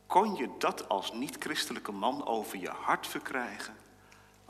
kon 0.06 0.34
je 0.34 0.48
dat 0.58 0.88
als 0.88 1.12
niet-christelijke 1.12 1.92
man 1.92 2.26
over 2.26 2.58
je 2.58 2.68
hart 2.68 3.06
verkrijgen? 3.06 3.76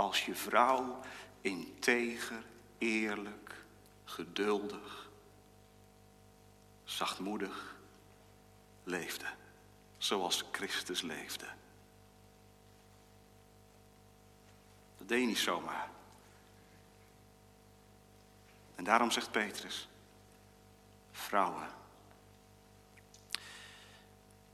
Als 0.02 0.24
je 0.24 0.34
vrouw 0.34 1.00
integer, 1.40 2.44
eerlijk, 2.78 3.54
geduldig, 4.04 5.10
zachtmoedig 6.84 7.76
leefde, 8.84 9.26
zoals 9.98 10.44
Christus 10.52 11.00
leefde. 11.00 11.46
Dat 14.98 15.08
deed 15.08 15.20
je 15.20 15.26
niet 15.26 15.38
zomaar. 15.38 15.88
En 18.74 18.84
daarom 18.84 19.10
zegt 19.10 19.30
Petrus, 19.30 19.88
vrouwen, 21.12 21.68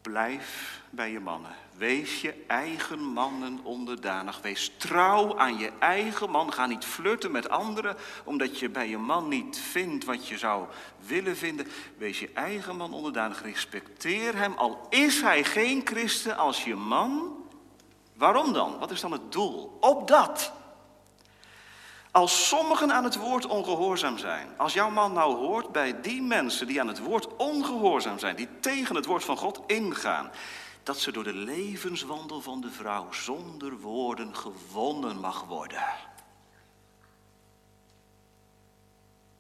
Blijf 0.09 0.81
bij 0.91 1.11
je 1.11 1.21
mannen. 1.21 1.51
Wees 1.77 2.21
je 2.21 2.45
eigen 2.47 2.99
mannen 2.99 3.61
onderdanig. 3.63 4.41
Wees 4.41 4.73
trouw 4.77 5.39
aan 5.39 5.59
je 5.59 5.73
eigen 5.79 6.31
man. 6.31 6.53
Ga 6.53 6.67
niet 6.67 6.85
flirten 6.85 7.31
met 7.31 7.49
anderen 7.49 7.97
omdat 8.25 8.59
je 8.59 8.69
bij 8.69 8.89
je 8.89 8.99
man 8.99 9.29
niet 9.29 9.59
vindt 9.59 10.05
wat 10.05 10.29
je 10.29 10.39
zou 10.39 10.67
willen 11.07 11.37
vinden. 11.37 11.67
Wees 11.97 12.21
je 12.21 12.31
eigen 12.35 12.77
man 12.77 12.93
onderdanig. 12.93 13.43
Respecteer 13.43 14.37
hem, 14.37 14.53
al 14.53 14.87
is 14.91 15.21
hij 15.21 15.45
geen 15.45 15.81
christen 15.85 16.37
als 16.37 16.65
je 16.65 16.75
man. 16.75 17.37
Waarom 18.15 18.53
dan? 18.53 18.79
Wat 18.79 18.91
is 18.91 19.01
dan 19.01 19.13
het 19.13 19.33
doel? 19.33 19.77
Opdat 19.81 20.53
als 22.11 22.49
sommigen 22.49 22.93
aan 22.93 23.05
het 23.05 23.17
woord 23.17 23.47
ongehoorzaam 23.47 24.19
zijn, 24.19 24.49
als 24.57 24.73
jouw 24.73 24.91
man 24.91 25.13
nou 25.13 25.37
hoort 25.37 25.73
bij 25.73 26.01
die 26.01 26.23
mensen 26.23 26.67
die 26.67 26.81
aan 26.81 26.89
het 26.89 26.99
woord 26.99 27.37
ongehoorzaam 27.37 28.19
zijn, 28.19 28.37
die 28.37 28.49
tegen 28.61 28.97
het 28.97 29.07
woord 29.07 29.25
van 29.25 29.37
God 29.37 29.61
ingaan, 29.67 30.31
dat 30.83 30.99
ze 30.99 31.13
door 31.13 31.25
de 31.25 31.35
levenswandel 31.35 32.41
van 32.41 32.61
de 32.61 32.71
vrouw 32.71 33.13
zonder 33.13 33.79
woorden 33.79 34.37
gewonnen 34.37 35.21
mag 35.21 35.45
worden. 35.45 35.85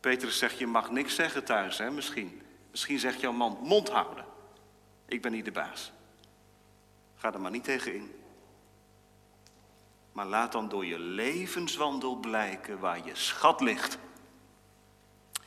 Petrus 0.01 0.39
zegt, 0.39 0.59
je 0.59 0.67
mag 0.67 0.91
niks 0.91 1.15
zeggen 1.15 1.45
thuis, 1.45 1.79
hè, 1.79 1.91
misschien. 1.91 2.43
Misschien 2.71 2.99
zegt 2.99 3.21
jouw 3.21 3.33
man, 3.33 3.59
mond 3.63 3.89
houden. 3.89 4.25
Ik 5.07 5.23
ben 5.23 5.33
niet 5.33 5.45
de 5.45 5.53
baas. 5.53 5.93
Ga 7.17 7.33
er 7.33 7.41
maar 7.41 7.51
niet 7.51 7.65
tegen 7.65 7.95
in. 7.95 8.18
Maar 10.19 10.27
laat 10.27 10.53
dan 10.53 10.69
door 10.69 10.87
je 10.87 10.99
levenswandel 10.99 12.17
blijken 12.17 12.79
waar 12.79 13.07
je 13.07 13.15
schat 13.15 13.61
ligt. 13.61 13.99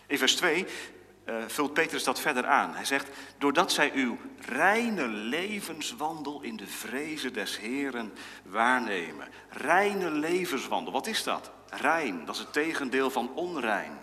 In 0.08 0.18
vers 0.18 0.36
2 0.36 0.66
uh, 0.66 1.44
eh, 1.44 1.50
vult 1.50 1.74
Petrus 1.74 2.04
dat 2.04 2.20
verder 2.20 2.46
aan. 2.46 2.75
Hij 2.75 2.86
zegt, 2.86 3.10
doordat 3.38 3.72
zij 3.72 3.92
uw 3.94 4.18
reine 4.40 5.08
levenswandel 5.08 6.42
in 6.42 6.58
de 6.58 6.68
vrezen 6.68 7.34
des 7.34 7.60
Heren 7.60 8.13
waarnemen. 8.44 9.28
Reine 9.50 10.12
levenswandel, 10.12 10.94
wat 10.94 11.08
is 11.08 11.24
dat? 11.24 11.51
Rein, 11.70 12.25
dat 12.25 12.36
is 12.36 12.42
het 12.42 12.54
tegendeel 12.54 13.10
van 13.10 13.34
onrein, 13.34 14.00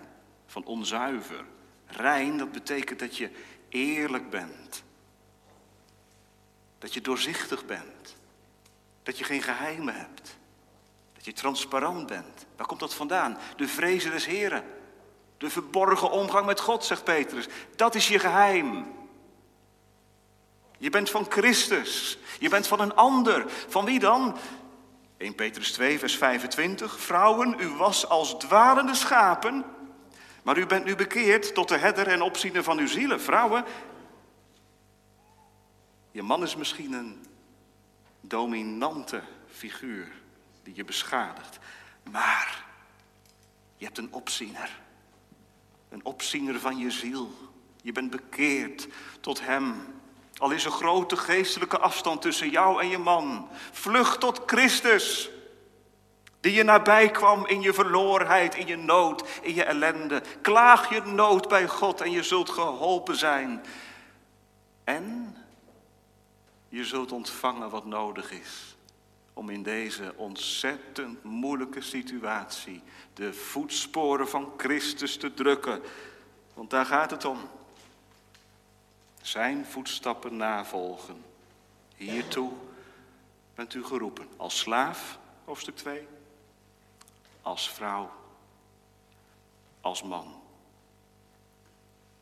van 0.47 0.65
onzuiver. 0.65 1.45
Rein, 1.87 2.39
dat 2.39 2.53
betekent 2.53 2.99
dat 2.99 3.17
je 3.17 3.31
eerlijk 3.69 4.31
bent. 4.31 4.85
Dat 6.79 6.95
je 6.95 7.01
doorzichtig 7.01 7.67
bent. 7.67 8.17
Dat 9.03 9.19
je 9.19 9.25
geen 9.25 9.43
geheimen 9.43 9.95
hebt. 9.95 10.38
Je 11.29 11.35
transparant 11.35 12.07
bent. 12.07 12.47
Waar 12.57 12.67
komt 12.67 12.81
dat 12.81 12.95
vandaan? 12.95 13.39
De 13.57 13.69
vrezen 13.69 14.11
des 14.11 14.27
Heren. 14.27 14.65
De 15.39 15.51
verborgen 15.51 16.11
omgang 16.11 16.47
met 16.47 16.61
God, 16.61 16.85
zegt 16.85 17.05
Petrus. 17.05 17.47
Dat 17.77 17.95
is 17.95 18.09
je 18.09 18.19
geheim. 18.19 18.95
Je 20.79 20.91
bent 20.91 21.11
van 21.11 21.27
Christus. 21.29 22.19
Je 22.39 22.49
bent 22.49 22.67
van 22.67 22.81
een 22.81 22.95
ander. 22.95 23.45
Van 23.69 23.85
wie 23.85 23.99
dan? 23.99 24.37
1 25.17 25.35
Petrus 25.35 25.73
2, 25.73 25.99
vers 25.99 26.17
25. 26.17 27.01
Vrouwen, 27.01 27.57
u 27.59 27.69
was 27.69 28.09
als 28.09 28.39
dwalende 28.39 28.95
schapen. 28.95 29.65
Maar 30.43 30.59
u 30.59 30.67
bent 30.67 30.85
nu 30.85 30.97
bekeerd 30.97 31.55
tot 31.55 31.69
de 31.69 31.77
herder 31.77 32.07
en 32.07 32.23
opziener 32.23 32.63
van 32.63 32.79
uw 32.79 32.89
zielen. 32.89 33.21
Vrouwen, 33.21 33.65
Je 36.11 36.23
man 36.23 36.43
is 36.43 36.57
misschien 36.57 36.93
een 36.93 37.27
dominante 38.21 39.23
figuur 39.49 40.18
die 40.69 40.77
je 40.77 40.85
beschadigt. 40.85 41.59
Maar 42.11 42.65
je 43.77 43.85
hebt 43.85 43.99
een 43.99 44.13
opziener. 44.13 44.81
Een 45.89 46.05
opziener 46.05 46.61
van 46.61 46.79
je 46.79 46.91
ziel. 46.91 47.33
Je 47.83 47.93
bent 47.93 48.11
bekeerd 48.11 48.89
tot 49.21 49.41
Hem. 49.41 49.75
Al 50.37 50.51
is 50.51 50.65
er 50.65 50.71
grote 50.71 51.17
geestelijke 51.17 51.79
afstand 51.79 52.23
tussen 52.23 52.51
jou 52.51 52.81
en 52.81 52.89
je 52.89 52.99
man. 52.99 53.49
Vlucht 53.73 54.21
tot 54.21 54.43
Christus. 54.47 55.31
Die 56.41 56.53
je 56.53 56.63
nabij 56.63 57.11
kwam 57.11 57.47
in 57.47 57.61
je 57.61 57.73
verlorenheid, 57.73 58.55
in 58.55 58.67
je 58.67 58.77
nood, 58.77 59.29
in 59.43 59.55
je 59.55 59.65
ellende. 59.65 60.23
Klaag 60.43 60.91
je 60.91 61.01
nood 61.01 61.49
bij 61.49 61.69
God 61.69 62.01
en 62.01 62.11
je 62.11 62.23
zult 62.23 62.51
geholpen 62.51 63.17
zijn. 63.17 63.65
En 64.85 65.37
je 66.69 66.85
zult 66.85 67.13
ontvangen 67.13 67.71
wat 67.71 67.85
nodig 67.85 68.31
is 68.31 68.78
om 69.39 69.51
in 69.51 69.63
deze 69.63 70.15
ontzettend 70.17 71.25
moeilijke 71.25 71.81
situatie 71.81 72.83
de 73.15 73.33
voetsporen 73.35 74.29
van 74.29 74.53
Christus 74.57 75.17
te 75.17 75.35
drukken. 75.35 75.83
Want 76.55 76.71
daar 76.71 76.87
gaat 76.87 77.11
het 77.11 77.25
om. 77.25 77.39
Zijn 79.23 79.67
voetstappen 79.67 80.37
navolgen. 80.37 81.25
Hiertoe 81.97 82.53
bent 83.55 83.75
u 83.75 83.85
geroepen. 83.85 84.29
Als 84.37 84.59
slaaf, 84.59 85.19
hoofdstuk 85.45 85.77
2. 85.77 86.07
Als 87.43 87.71
vrouw. 87.71 88.11
Als 89.81 90.03
man. 90.03 90.43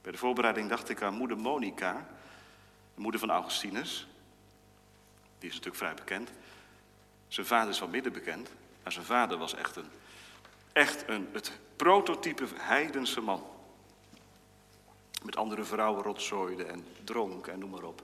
Bij 0.02 0.12
de 0.12 0.18
voorbereiding 0.18 0.68
dacht 0.68 0.88
ik 0.88 1.02
aan 1.02 1.14
moeder 1.14 1.38
Monica, 1.38 2.06
de 2.94 3.00
moeder 3.00 3.20
van 3.20 3.30
Augustinus. 3.30 4.06
Die 5.38 5.48
is 5.48 5.54
natuurlijk 5.54 5.82
vrij 5.82 5.94
bekend. 5.94 6.30
Zijn 7.28 7.46
vader 7.46 7.70
is 7.70 7.78
wel 7.78 7.88
midden 7.88 8.12
bekend, 8.12 8.50
maar 8.82 8.92
zijn 8.92 9.04
vader 9.04 9.38
was 9.38 9.54
echt 9.54 9.76
een, 9.76 9.90
echt 10.72 11.08
een, 11.08 11.28
het 11.32 11.52
prototype 11.76 12.46
heidense 12.54 13.20
man. 13.20 13.44
Met 15.24 15.36
andere 15.36 15.64
vrouwen 15.64 16.02
rotzooide 16.02 16.64
en 16.64 16.86
dronk 17.04 17.46
en 17.46 17.58
noem 17.58 17.70
maar 17.70 17.82
op. 17.82 18.02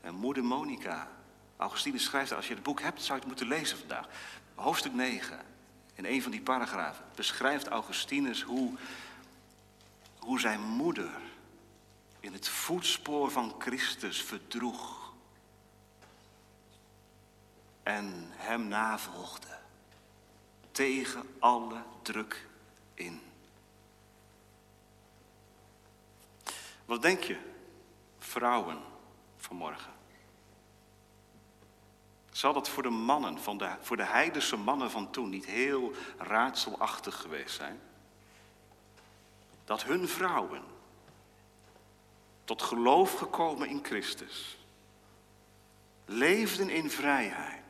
En 0.00 0.14
moeder 0.14 0.44
Monica, 0.44 1.08
Augustinus 1.56 2.04
schrijft, 2.04 2.32
als 2.32 2.48
je 2.48 2.54
het 2.54 2.62
boek 2.62 2.80
hebt, 2.80 3.02
zou 3.02 3.12
je 3.12 3.18
het 3.18 3.26
moeten 3.26 3.58
lezen 3.58 3.78
vandaag. 3.78 4.08
Hoofdstuk 4.54 4.92
9, 4.92 5.40
in 5.94 6.04
een 6.04 6.22
van 6.22 6.30
die 6.30 6.40
paragrafen, 6.40 7.04
beschrijft 7.14 7.66
Augustinus 7.66 8.42
hoe, 8.42 8.72
hoe 10.18 10.40
zijn 10.40 10.60
moeder 10.60 11.10
in 12.20 12.32
het 12.32 12.48
voetspoor 12.48 13.30
van 13.30 13.54
Christus 13.58 14.22
verdroeg 14.22 15.01
en 17.82 18.30
hem 18.30 18.68
navolgde. 18.68 19.58
Tegen 20.70 21.22
alle 21.38 21.82
druk 22.02 22.46
in. 22.94 23.22
Wat 26.84 27.02
denk 27.02 27.22
je, 27.22 27.38
vrouwen 28.18 28.78
vanmorgen? 29.36 29.92
Zal 32.30 32.52
dat 32.52 32.68
voor 32.68 32.82
de 32.82 32.90
mannen, 32.90 33.38
van 33.38 33.58
de, 33.58 33.76
voor 33.80 33.96
de 33.96 34.04
heidense 34.04 34.56
mannen 34.56 34.90
van 34.90 35.10
toen, 35.10 35.28
niet 35.28 35.46
heel 35.46 35.92
raadselachtig 36.18 37.20
geweest 37.20 37.54
zijn? 37.54 37.80
Dat 39.64 39.82
hun 39.82 40.08
vrouwen 40.08 40.62
tot 42.44 42.62
geloof 42.62 43.18
gekomen 43.18 43.68
in 43.68 43.80
Christus, 43.82 44.58
leefden 46.12 46.70
in 46.70 46.90
vrijheid 46.90 47.62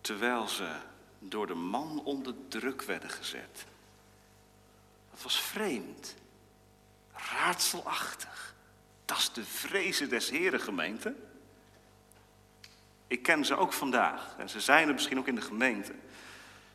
terwijl 0.00 0.48
ze 0.48 0.76
door 1.18 1.46
de 1.46 1.54
man 1.54 2.00
onder 2.04 2.34
druk 2.48 2.82
werden 2.82 3.10
gezet. 3.10 3.66
Dat 5.10 5.22
was 5.22 5.40
vreemd, 5.40 6.14
raadselachtig. 7.12 8.54
Dat 9.04 9.16
is 9.16 9.32
de 9.32 9.44
vrezen 9.44 10.08
des 10.08 10.30
Heren 10.30 10.60
gemeente. 10.60 11.14
Ik 13.06 13.22
ken 13.22 13.44
ze 13.44 13.56
ook 13.56 13.72
vandaag 13.72 14.34
en 14.38 14.48
ze 14.48 14.60
zijn 14.60 14.88
er 14.88 14.94
misschien 14.94 15.18
ook 15.18 15.26
in 15.26 15.34
de 15.34 15.40
gemeente. 15.40 15.94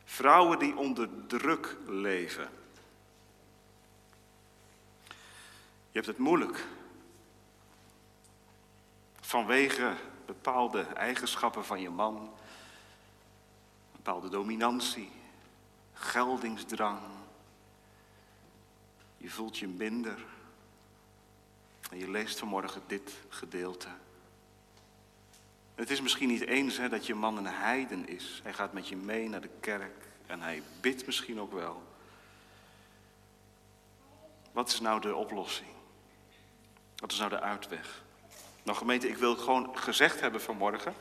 Vrouwen 0.05 0.59
die 0.59 0.77
onder 0.77 1.09
druk 1.27 1.77
leven. 1.87 2.49
Je 5.91 5.97
hebt 5.97 6.05
het 6.05 6.17
moeilijk. 6.17 6.65
Vanwege 9.31 9.95
bepaalde 10.25 10.81
eigenschappen 10.81 11.65
van 11.65 11.81
je 11.81 11.89
man, 11.89 12.33
bepaalde 13.91 14.29
dominantie, 14.29 15.11
geldingsdrang. 15.93 16.99
Je 19.17 19.29
voelt 19.29 19.57
je 19.57 19.67
minder. 19.67 20.25
En 21.91 21.97
je 21.97 22.09
leest 22.09 22.39
vanmorgen 22.39 22.81
dit 22.87 23.11
gedeelte. 23.29 23.87
Het 25.75 25.89
is 25.89 26.01
misschien 26.01 26.29
niet 26.29 26.45
eens 26.45 26.77
hè, 26.77 26.89
dat 26.89 27.05
je 27.05 27.15
man 27.15 27.37
een 27.37 27.45
heiden 27.45 28.07
is. 28.07 28.39
Hij 28.43 28.53
gaat 28.53 28.73
met 28.73 28.87
je 28.87 28.95
mee 28.95 29.29
naar 29.29 29.41
de 29.41 29.57
kerk 29.59 30.07
en 30.27 30.41
hij 30.41 30.63
bidt 30.81 31.05
misschien 31.05 31.39
ook 31.39 31.53
wel. 31.53 31.83
Wat 34.51 34.67
is 34.67 34.79
nou 34.79 35.01
de 35.01 35.15
oplossing? 35.15 35.71
Wat 36.95 37.11
is 37.11 37.17
nou 37.17 37.29
de 37.29 37.39
uitweg? 37.39 38.03
Nou 38.63 38.77
gemeente, 38.77 39.09
ik 39.09 39.17
wil 39.17 39.35
gewoon 39.35 39.77
gezegd 39.77 40.19
hebben 40.19 40.41
vanmorgen 40.41 40.93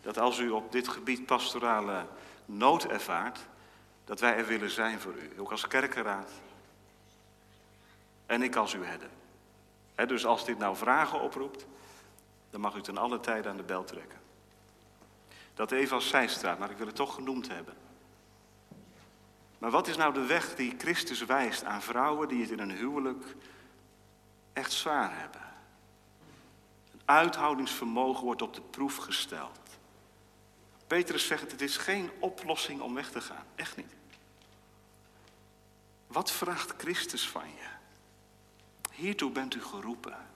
dat 0.00 0.18
als 0.18 0.38
u 0.38 0.50
op 0.50 0.72
dit 0.72 0.88
gebied 0.88 1.26
pastorale 1.26 2.06
nood 2.44 2.84
ervaart, 2.84 3.46
dat 4.04 4.20
wij 4.20 4.36
er 4.36 4.46
willen 4.46 4.70
zijn 4.70 5.00
voor 5.00 5.14
u. 5.14 5.40
Ook 5.40 5.50
als 5.50 5.66
kerkenraad. 5.66 6.30
En 8.26 8.42
ik 8.42 8.56
als 8.56 8.74
uw 8.74 8.82
herder. 8.82 9.08
dus 10.06 10.26
als 10.26 10.44
dit 10.44 10.58
nou 10.58 10.76
vragen 10.76 11.20
oproept, 11.20 11.66
dan 12.50 12.60
mag 12.60 12.74
u 12.74 12.80
ten 12.80 12.98
alle 12.98 13.20
tijde 13.20 13.48
aan 13.48 13.56
de 13.56 13.62
bel 13.62 13.84
trekken. 13.84 14.20
Dat 15.54 15.70
even 15.70 15.94
als 15.94 16.08
zijstraat, 16.08 16.58
maar 16.58 16.70
ik 16.70 16.76
wil 16.76 16.86
het 16.86 16.96
toch 16.96 17.14
genoemd 17.14 17.48
hebben. 17.48 17.74
Maar 19.58 19.70
wat 19.70 19.88
is 19.88 19.96
nou 19.96 20.14
de 20.14 20.26
weg 20.26 20.54
die 20.54 20.74
Christus 20.78 21.24
wijst 21.24 21.64
aan 21.64 21.82
vrouwen 21.82 22.28
die 22.28 22.40
het 22.40 22.50
in 22.50 22.58
een 22.58 22.70
huwelijk 22.70 23.24
echt 24.52 24.72
zwaar 24.72 25.18
hebben? 25.18 25.51
Uithoudingsvermogen 27.04 28.24
wordt 28.24 28.42
op 28.42 28.54
de 28.54 28.60
proef 28.60 28.96
gesteld. 28.96 29.60
Petrus 30.86 31.26
zegt, 31.26 31.50
het 31.50 31.60
is 31.60 31.76
geen 31.76 32.10
oplossing 32.18 32.80
om 32.80 32.94
weg 32.94 33.10
te 33.10 33.20
gaan. 33.20 33.46
Echt 33.54 33.76
niet. 33.76 33.94
Wat 36.06 36.30
vraagt 36.30 36.74
Christus 36.76 37.28
van 37.28 37.48
je? 37.48 37.68
Hiertoe 38.92 39.30
bent 39.30 39.54
u 39.54 39.62
geroepen. 39.62 40.26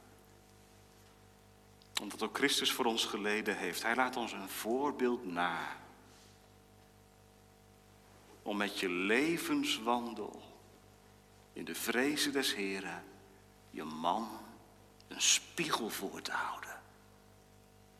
Omdat 2.02 2.22
ook 2.22 2.36
Christus 2.36 2.72
voor 2.72 2.84
ons 2.84 3.04
geleden 3.04 3.56
heeft. 3.56 3.82
Hij 3.82 3.94
laat 3.94 4.16
ons 4.16 4.32
een 4.32 4.48
voorbeeld 4.48 5.24
na. 5.24 5.76
Om 8.42 8.56
met 8.56 8.80
je 8.80 8.88
levenswandel 8.88 10.42
in 11.52 11.64
de 11.64 11.74
vrezen 11.74 12.32
des 12.32 12.54
Heren 12.54 13.04
je 13.70 13.84
man 13.84 14.28
een 15.08 15.20
spiegel 15.20 15.88
voor 15.88 16.22
te 16.22 16.32
houden. 16.32 16.80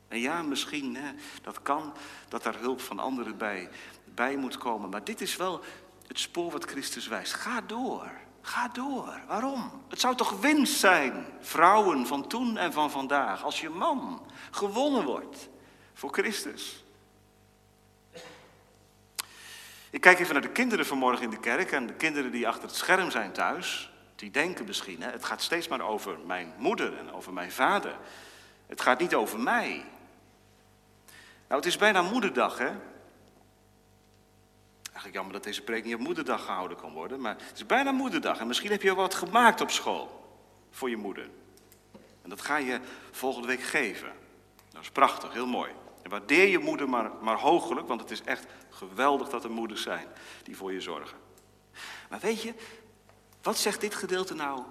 En 0.09 0.19
ja, 0.21 0.43
misschien, 0.43 0.97
hè, 0.97 1.13
dat 1.43 1.63
kan, 1.63 1.93
dat 2.29 2.43
daar 2.43 2.59
hulp 2.59 2.81
van 2.81 2.99
anderen 2.99 3.37
bij, 3.37 3.69
bij 4.05 4.37
moet 4.37 4.59
komen. 4.59 4.91
Maar 4.91 5.05
dit 5.05 5.21
is 5.21 5.37
wel 5.37 5.61
het 6.07 6.19
spoor 6.19 6.51
wat 6.51 6.65
Christus 6.65 7.07
wijst. 7.07 7.35
Ga 7.35 7.61
door. 7.61 8.11
Ga 8.41 8.69
door. 8.69 9.21
Waarom? 9.27 9.83
Het 9.89 10.01
zou 10.01 10.17
toch 10.17 10.41
winst 10.41 10.79
zijn, 10.79 11.27
vrouwen 11.41 12.07
van 12.07 12.29
toen 12.29 12.57
en 12.57 12.73
van 12.73 12.91
vandaag, 12.91 13.45
als 13.45 13.61
je 13.61 13.69
man 13.69 14.31
gewonnen 14.51 15.05
wordt 15.05 15.49
voor 15.95 16.13
Christus. 16.13 16.85
Ik 19.91 20.01
kijk 20.01 20.19
even 20.19 20.33
naar 20.33 20.43
de 20.43 20.49
kinderen 20.49 20.87
vanmorgen 20.87 21.25
in 21.25 21.31
de 21.31 21.41
kerk 21.41 21.73
en 21.73 21.87
de 21.87 21.95
kinderen 21.95 22.31
die 22.31 22.49
achter 22.49 22.63
het 22.63 22.77
scherm 22.77 23.11
zijn 23.11 23.33
thuis. 23.33 23.91
Die 24.17 24.31
denken 24.31 24.67
misschien, 24.67 25.03
hè, 25.03 25.11
het 25.11 25.25
gaat 25.25 25.43
steeds 25.43 25.69
maar 25.69 25.81
over 25.81 26.19
mijn 26.19 26.55
moeder 26.59 26.99
en 26.99 27.13
over 27.13 27.33
mijn 27.33 27.53
vader. 27.53 27.97
Het 28.67 28.81
gaat 28.81 29.01
niet 29.01 29.15
over 29.15 29.41
mij. 29.41 29.85
Nou, 31.49 31.61
het 31.61 31.67
is 31.67 31.77
bijna 31.77 32.03
moederdag, 32.03 32.59
hè? 32.59 32.73
Eigenlijk 34.83 35.15
jammer 35.15 35.33
dat 35.33 35.45
deze 35.45 35.63
preek 35.63 35.85
niet 35.85 35.95
op 35.95 36.01
moederdag 36.01 36.45
gehouden 36.45 36.77
kan 36.77 36.93
worden, 36.93 37.21
maar 37.21 37.37
het 37.39 37.57
is 37.57 37.67
bijna 37.67 37.93
moederdag. 37.93 38.39
En 38.39 38.47
misschien 38.47 38.71
heb 38.71 38.83
je 38.83 38.95
wat 38.95 39.15
gemaakt 39.15 39.61
op 39.61 39.71
school 39.71 40.29
voor 40.71 40.91
je 40.91 40.97
moeder. 40.97 41.29
En 42.23 42.31
dat 42.31 42.41
ga 42.41 42.57
je 42.57 42.81
volgende 43.11 43.49
week 43.49 43.63
geven. 43.63 44.13
Dat 44.73 44.83
is 44.83 44.91
prachtig, 44.91 45.33
heel 45.33 45.47
mooi. 45.47 45.71
En 46.03 46.11
waardeer 46.11 46.47
je 46.47 46.59
moeder 46.59 46.89
maar, 46.89 47.11
maar 47.21 47.37
hoogelijk, 47.37 47.89
want 47.89 48.01
het 48.01 48.11
is 48.11 48.23
echt 48.23 48.47
geweldig 48.71 49.29
dat 49.29 49.45
er 49.45 49.51
moeders 49.51 49.83
zijn 49.83 50.07
die 50.43 50.57
voor 50.57 50.73
je 50.73 50.81
zorgen. 50.81 51.19
Maar 52.09 52.21
weet 52.21 52.43
je, 52.43 52.55
wat 53.47 53.59
zegt 53.59 53.81
dit 53.81 53.95
gedeelte 53.95 54.35
nou 54.35 54.63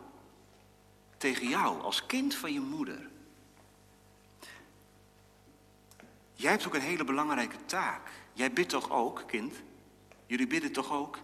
tegen 1.17 1.47
jou 1.47 1.81
als 1.81 2.05
kind 2.05 2.35
van 2.35 2.53
je 2.53 2.59
moeder? 2.59 3.09
jij 6.33 6.51
hebt 6.51 6.67
ook 6.67 6.73
een 6.73 6.81
hele 6.81 7.03
belangrijke 7.03 7.65
taak. 7.65 8.11
Jij 8.33 8.53
bidt 8.53 8.69
toch 8.69 8.89
ook, 8.89 9.23
kind? 9.27 9.55
Jullie 10.25 10.47
bidden 10.47 10.71
toch 10.71 10.91
ook? 10.91 11.19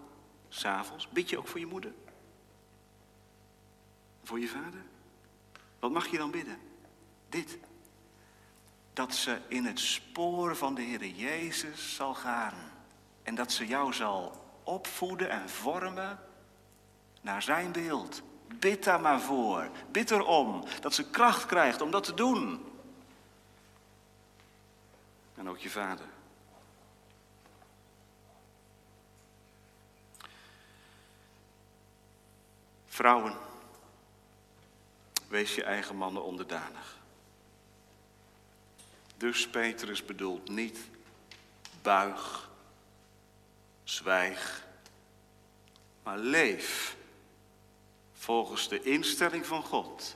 S'avonds. 0.49 1.09
Bid 1.09 1.29
je 1.29 1.37
ook 1.37 1.47
voor 1.47 1.59
je 1.59 1.65
moeder? 1.65 1.93
Voor 4.23 4.39
je 4.39 4.47
vader? 4.47 4.83
Wat 5.79 5.91
mag 5.91 6.07
je 6.07 6.17
dan 6.17 6.31
bidden? 6.31 6.59
Dit. 7.29 7.57
Dat 8.93 9.15
ze 9.15 9.41
in 9.47 9.65
het 9.65 9.79
spoor 9.79 10.55
van 10.55 10.75
de 10.75 10.81
Heer 10.81 11.05
Jezus 11.05 11.95
zal 11.95 12.13
gaan. 12.13 12.71
En 13.23 13.35
dat 13.35 13.51
ze 13.51 13.67
jou 13.67 13.93
zal 13.93 14.45
opvoeden 14.63 15.29
en 15.29 15.49
vormen 15.49 16.30
naar 17.21 17.41
zijn 17.41 17.71
beeld. 17.71 18.21
Bid 18.59 18.83
daar 18.83 19.01
maar 19.01 19.21
voor. 19.21 19.69
Bid 19.91 20.11
erom 20.11 20.63
dat 20.81 20.93
ze 20.93 21.09
kracht 21.09 21.45
krijgt 21.45 21.81
om 21.81 21.91
dat 21.91 22.03
te 22.03 22.13
doen. 22.13 22.65
En 25.35 25.49
ook 25.49 25.57
je 25.57 25.69
vader. 25.69 26.05
Vrouwen, 32.87 33.33
wees 35.27 35.55
je 35.55 35.63
eigen 35.63 35.95
mannen 35.95 36.23
onderdanig. 36.23 36.99
Dus 39.17 39.47
Petrus 39.47 40.05
bedoelt 40.05 40.49
niet 40.49 40.79
buig, 41.81 42.49
zwijg, 43.83 44.65
maar 46.03 46.17
leef 46.17 46.95
volgens 48.21 48.67
de 48.67 48.81
instelling 48.81 49.45
van 49.45 49.63
God. 49.63 50.15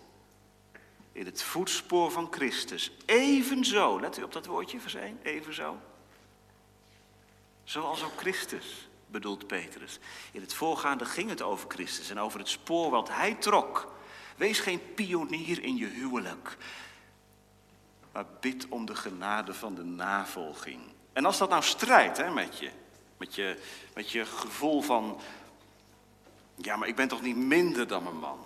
In 1.12 1.26
het 1.26 1.44
voetspoor 1.44 2.12
van 2.12 2.28
Christus. 2.32 2.92
Evenzo, 3.06 4.00
let 4.00 4.18
u 4.18 4.24
op 4.24 4.34
dat 4.34 4.46
woordje, 4.46 4.80
1, 5.00 5.20
evenzo. 5.24 5.78
Zoals 7.64 8.04
ook 8.04 8.18
Christus, 8.18 8.88
bedoelt 9.08 9.48
Petrus. 9.48 10.00
In 10.32 10.42
het 10.42 10.54
voorgaande 10.54 11.06
ging 11.06 11.30
het 11.30 11.42
over 11.42 11.70
Christus 11.70 12.10
en 12.10 12.20
over 12.20 12.40
het 12.40 12.50
spoor 12.50 12.90
wat 12.90 13.10
hij 13.10 13.34
trok. 13.34 13.94
Wees 14.36 14.60
geen 14.60 14.94
pionier 14.94 15.64
in 15.64 15.76
je 15.76 15.88
huwelijk, 15.88 16.58
maar 18.12 18.26
bid 18.40 18.68
om 18.70 18.86
de 18.86 18.96
genade 18.96 19.54
van 19.54 19.76
de 19.76 19.84
navolging. 19.84 20.82
En 21.14 21.26
als 21.26 21.38
dat 21.38 21.50
nou 21.50 21.64
strijdt 21.64 22.18
hè, 22.18 22.34
met, 22.34 22.60
je, 22.60 22.72
met, 23.18 23.36
je, 23.36 23.60
met 23.94 24.12
je 24.12 24.26
gevoel 24.26 24.82
van, 24.82 25.20
ja, 26.56 26.76
maar 26.76 26.88
ik 26.88 26.96
ben 26.96 27.08
toch 27.08 27.22
niet 27.22 27.36
minder 27.36 27.88
dan 27.88 28.04
mijn 28.04 28.20
man? 28.20 28.40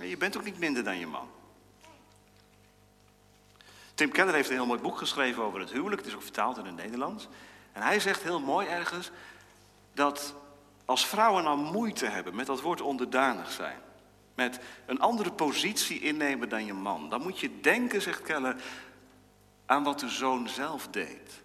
Je 0.00 0.16
bent 0.16 0.36
ook 0.36 0.44
niet 0.44 0.58
minder 0.58 0.84
dan 0.84 0.98
je 0.98 1.06
man. 1.06 1.28
Tim 3.94 4.10
Keller 4.10 4.34
heeft 4.34 4.48
een 4.48 4.54
heel 4.54 4.66
mooi 4.66 4.80
boek 4.80 4.98
geschreven 4.98 5.42
over 5.42 5.60
het 5.60 5.70
huwelijk. 5.70 6.00
Het 6.00 6.10
is 6.10 6.16
ook 6.16 6.22
vertaald 6.22 6.58
in 6.58 6.64
het 6.64 6.76
Nederlands. 6.76 7.28
En 7.72 7.82
hij 7.82 8.00
zegt 8.00 8.22
heel 8.22 8.40
mooi 8.40 8.66
ergens 8.66 9.10
dat 9.94 10.34
als 10.84 11.06
vrouwen 11.06 11.44
nou 11.44 11.58
moeite 11.58 12.06
hebben 12.06 12.34
met 12.34 12.46
dat 12.46 12.60
woord 12.60 12.80
onderdanig 12.80 13.50
zijn, 13.50 13.78
met 14.34 14.60
een 14.86 15.00
andere 15.00 15.32
positie 15.32 16.00
innemen 16.00 16.48
dan 16.48 16.64
je 16.64 16.72
man, 16.72 17.10
dan 17.10 17.22
moet 17.22 17.38
je 17.38 17.60
denken, 17.60 18.02
zegt 18.02 18.22
Keller, 18.22 18.56
aan 19.66 19.82
wat 19.82 20.00
de 20.00 20.08
zoon 20.08 20.48
zelf 20.48 20.88
deed. 20.88 21.41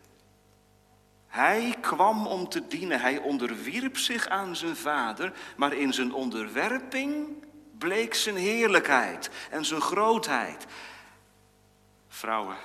Hij 1.28 1.76
kwam 1.82 2.28
om 2.28 2.50
te 2.50 2.68
dienen, 2.68 3.00
hij 3.00 3.18
onderwierp 3.18 3.98
zich 3.98 4.28
aan 4.28 4.56
zijn 4.56 4.76
vader, 4.76 5.34
maar 5.56 5.74
in 5.74 5.94
zijn 5.94 6.13
onderwerping 6.13 7.28
bleek 7.78 8.13
zijn 8.13 8.36
heerlijkheid 8.36 9.30
en 9.50 9.66
zijn 9.66 9.82
grootheid. 9.82 10.66
Vrouwen, 12.08 12.58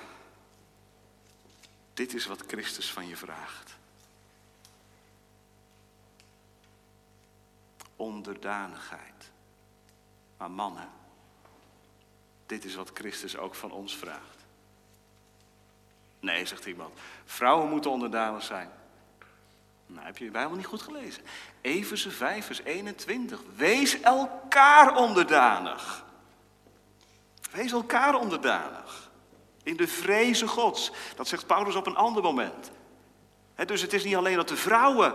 dit 1.93 2.13
is 2.13 2.25
wat 2.25 2.43
Christus 2.47 2.91
van 2.91 3.07
je 3.07 3.17
vraagt. 3.17 3.77
Onderdanigheid. 7.95 9.31
Maar 10.37 10.51
mannen, 10.51 10.89
dit 12.45 12.65
is 12.65 12.75
wat 12.75 12.91
Christus 12.93 13.37
ook 13.37 13.55
van 13.55 13.71
ons 13.71 13.97
vraagt. 13.97 14.32
Nee, 16.23 16.45
zegt 16.45 16.65
iemand. 16.65 16.99
Vrouwen 17.25 17.69
moeten 17.69 17.91
onderdanig 17.91 18.43
zijn. 18.43 18.69
Nou, 19.85 20.05
heb 20.05 20.17
je 20.17 20.25
de 20.25 20.31
Bijbel 20.31 20.55
niet 20.55 20.65
goed 20.65 20.81
gelezen. 20.81 21.23
Efeze 21.61 22.11
5, 22.11 22.45
vers 22.45 22.61
21. 22.61 23.39
Wees 23.55 24.01
elkaar 24.01 24.95
onderdanig. 24.95 26.05
Wees 27.51 27.71
elkaar 27.71 28.15
onderdanig. 28.15 29.09
In 29.63 29.77
de 29.77 29.87
vreze 29.87 30.47
Gods. 30.47 30.91
Dat 31.15 31.27
zegt 31.27 31.47
Paulus 31.47 31.75
op 31.75 31.87
een 31.87 31.95
ander 31.95 32.23
moment. 32.23 32.71
dus 33.65 33.81
het 33.81 33.93
is 33.93 34.03
niet 34.03 34.15
alleen 34.15 34.35
dat 34.35 34.47
de 34.47 34.57
vrouwen 34.57 35.13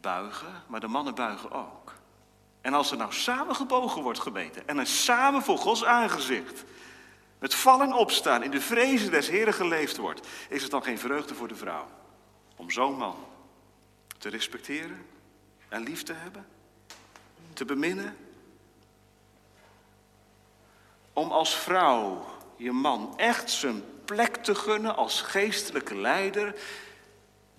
buigen, 0.00 0.62
maar 0.66 0.80
de 0.80 0.88
mannen 0.88 1.14
buigen 1.14 1.52
ook. 1.52 1.94
En 2.60 2.74
als 2.74 2.90
er 2.90 2.96
nou 2.96 3.12
samen 3.12 3.56
gebogen 3.56 4.02
wordt 4.02 4.20
gebeten 4.20 4.68
en 4.68 4.78
er 4.78 4.86
samen 4.86 5.42
voor 5.42 5.58
Gods 5.58 5.84
aangezicht 5.84 6.64
met 7.40 7.54
vallen 7.54 7.86
en 7.86 7.92
opstaan 7.94 8.42
in 8.42 8.50
de 8.50 8.60
vrezen 8.60 9.10
des 9.10 9.28
Heren 9.28 9.54
geleefd 9.54 9.96
wordt, 9.96 10.26
is 10.48 10.62
het 10.62 10.70
dan 10.70 10.82
geen 10.82 10.98
vreugde 10.98 11.34
voor 11.34 11.48
de 11.48 11.54
vrouw 11.54 11.86
om 12.56 12.70
zo'n 12.70 12.96
man 12.96 13.16
te 14.18 14.28
respecteren 14.28 15.06
en 15.68 15.82
lief 15.82 16.02
te 16.02 16.12
hebben, 16.12 16.46
te 17.52 17.64
beminnen? 17.64 18.16
Om 21.12 21.30
als 21.30 21.56
vrouw 21.56 22.24
je 22.56 22.72
man 22.72 23.18
echt 23.18 23.50
zijn 23.50 23.82
plek 24.04 24.36
te 24.36 24.54
gunnen 24.54 24.96
als 24.96 25.20
geestelijke 25.20 25.96
leider, 25.96 26.54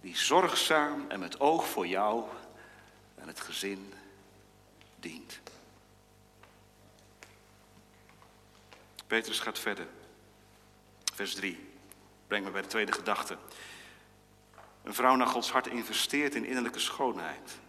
die 0.02 0.18
zorgzaam 0.18 1.06
en 1.08 1.20
met 1.20 1.40
oog 1.40 1.68
voor 1.68 1.88
jou 1.88 2.24
en 3.16 3.28
het 3.28 3.40
gezin 3.40 3.94
dient. 5.00 5.41
Petrus 9.12 9.40
gaat 9.40 9.60
verder. 9.60 9.88
Vers 11.14 11.34
3. 11.34 11.70
Breng 12.28 12.46
me 12.46 12.52
bij 12.52 12.62
de 12.62 12.68
tweede 12.68 12.92
gedachte. 12.92 13.38
Een 14.84 14.94
vrouw 14.94 15.16
naar 15.16 15.28
Gods 15.28 15.52
hart 15.52 15.68
investeert 15.68 16.36
in 16.36 16.46
innerlijke 16.46 16.80
schoonheid. 16.80 17.60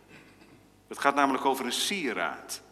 Het 0.88 0.98
gaat 0.98 1.14
namelijk 1.14 1.44
over 1.44 1.64
een 1.64 1.72
sieraad. 1.72 2.62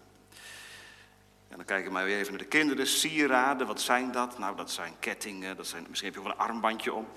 En 1.48 1.56
dan 1.56 1.64
kijken 1.64 1.92
we 1.92 2.02
weer 2.02 2.18
even 2.18 2.30
naar 2.30 2.42
de 2.42 2.48
kinderen. 2.48 2.87
Sieraden, 2.87 3.66
wat 3.66 3.80
zijn 3.80 4.12
dat? 4.12 4.38
Nou, 4.38 4.56
dat 4.56 4.70
zijn 4.70 4.94
kettingen. 4.98 5.56
Dat 5.56 5.66
zijn, 5.66 5.87
misschien 5.88 6.12
heb 6.12 6.22
je 6.22 6.28
wel 6.28 6.33
een 6.33 6.46
armbandje 6.46 6.94
om. 6.94 7.09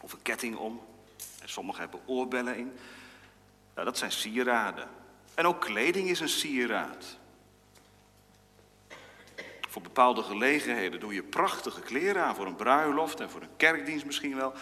Of 0.00 0.12
een 0.12 0.22
ketting 0.22 0.56
om. 0.56 0.86
En 1.42 1.48
sommigen 1.48 1.80
hebben 1.80 2.00
oorbellen 2.06 2.56
in. 2.56 2.72
Nou, 3.74 3.86
dat 3.86 3.98
zijn 3.98 4.12
sieraden. 4.12 4.88
En 5.34 5.46
ook 5.46 5.60
kleding 5.60 6.08
is 6.08 6.20
een 6.20 6.28
sieraad. 6.28 7.18
Voor 9.70 9.82
bepaalde 9.82 10.22
gelegenheden 10.22 11.00
doe 11.00 11.14
je 11.14 11.22
prachtige 11.22 11.80
kleren 11.80 12.24
aan. 12.24 12.34
Voor 12.34 12.46
een 12.46 12.56
bruiloft 12.56 13.20
en 13.20 13.30
voor 13.30 13.42
een 13.42 13.56
kerkdienst 13.56 14.04
misschien 14.06 14.36
wel. 14.36 14.52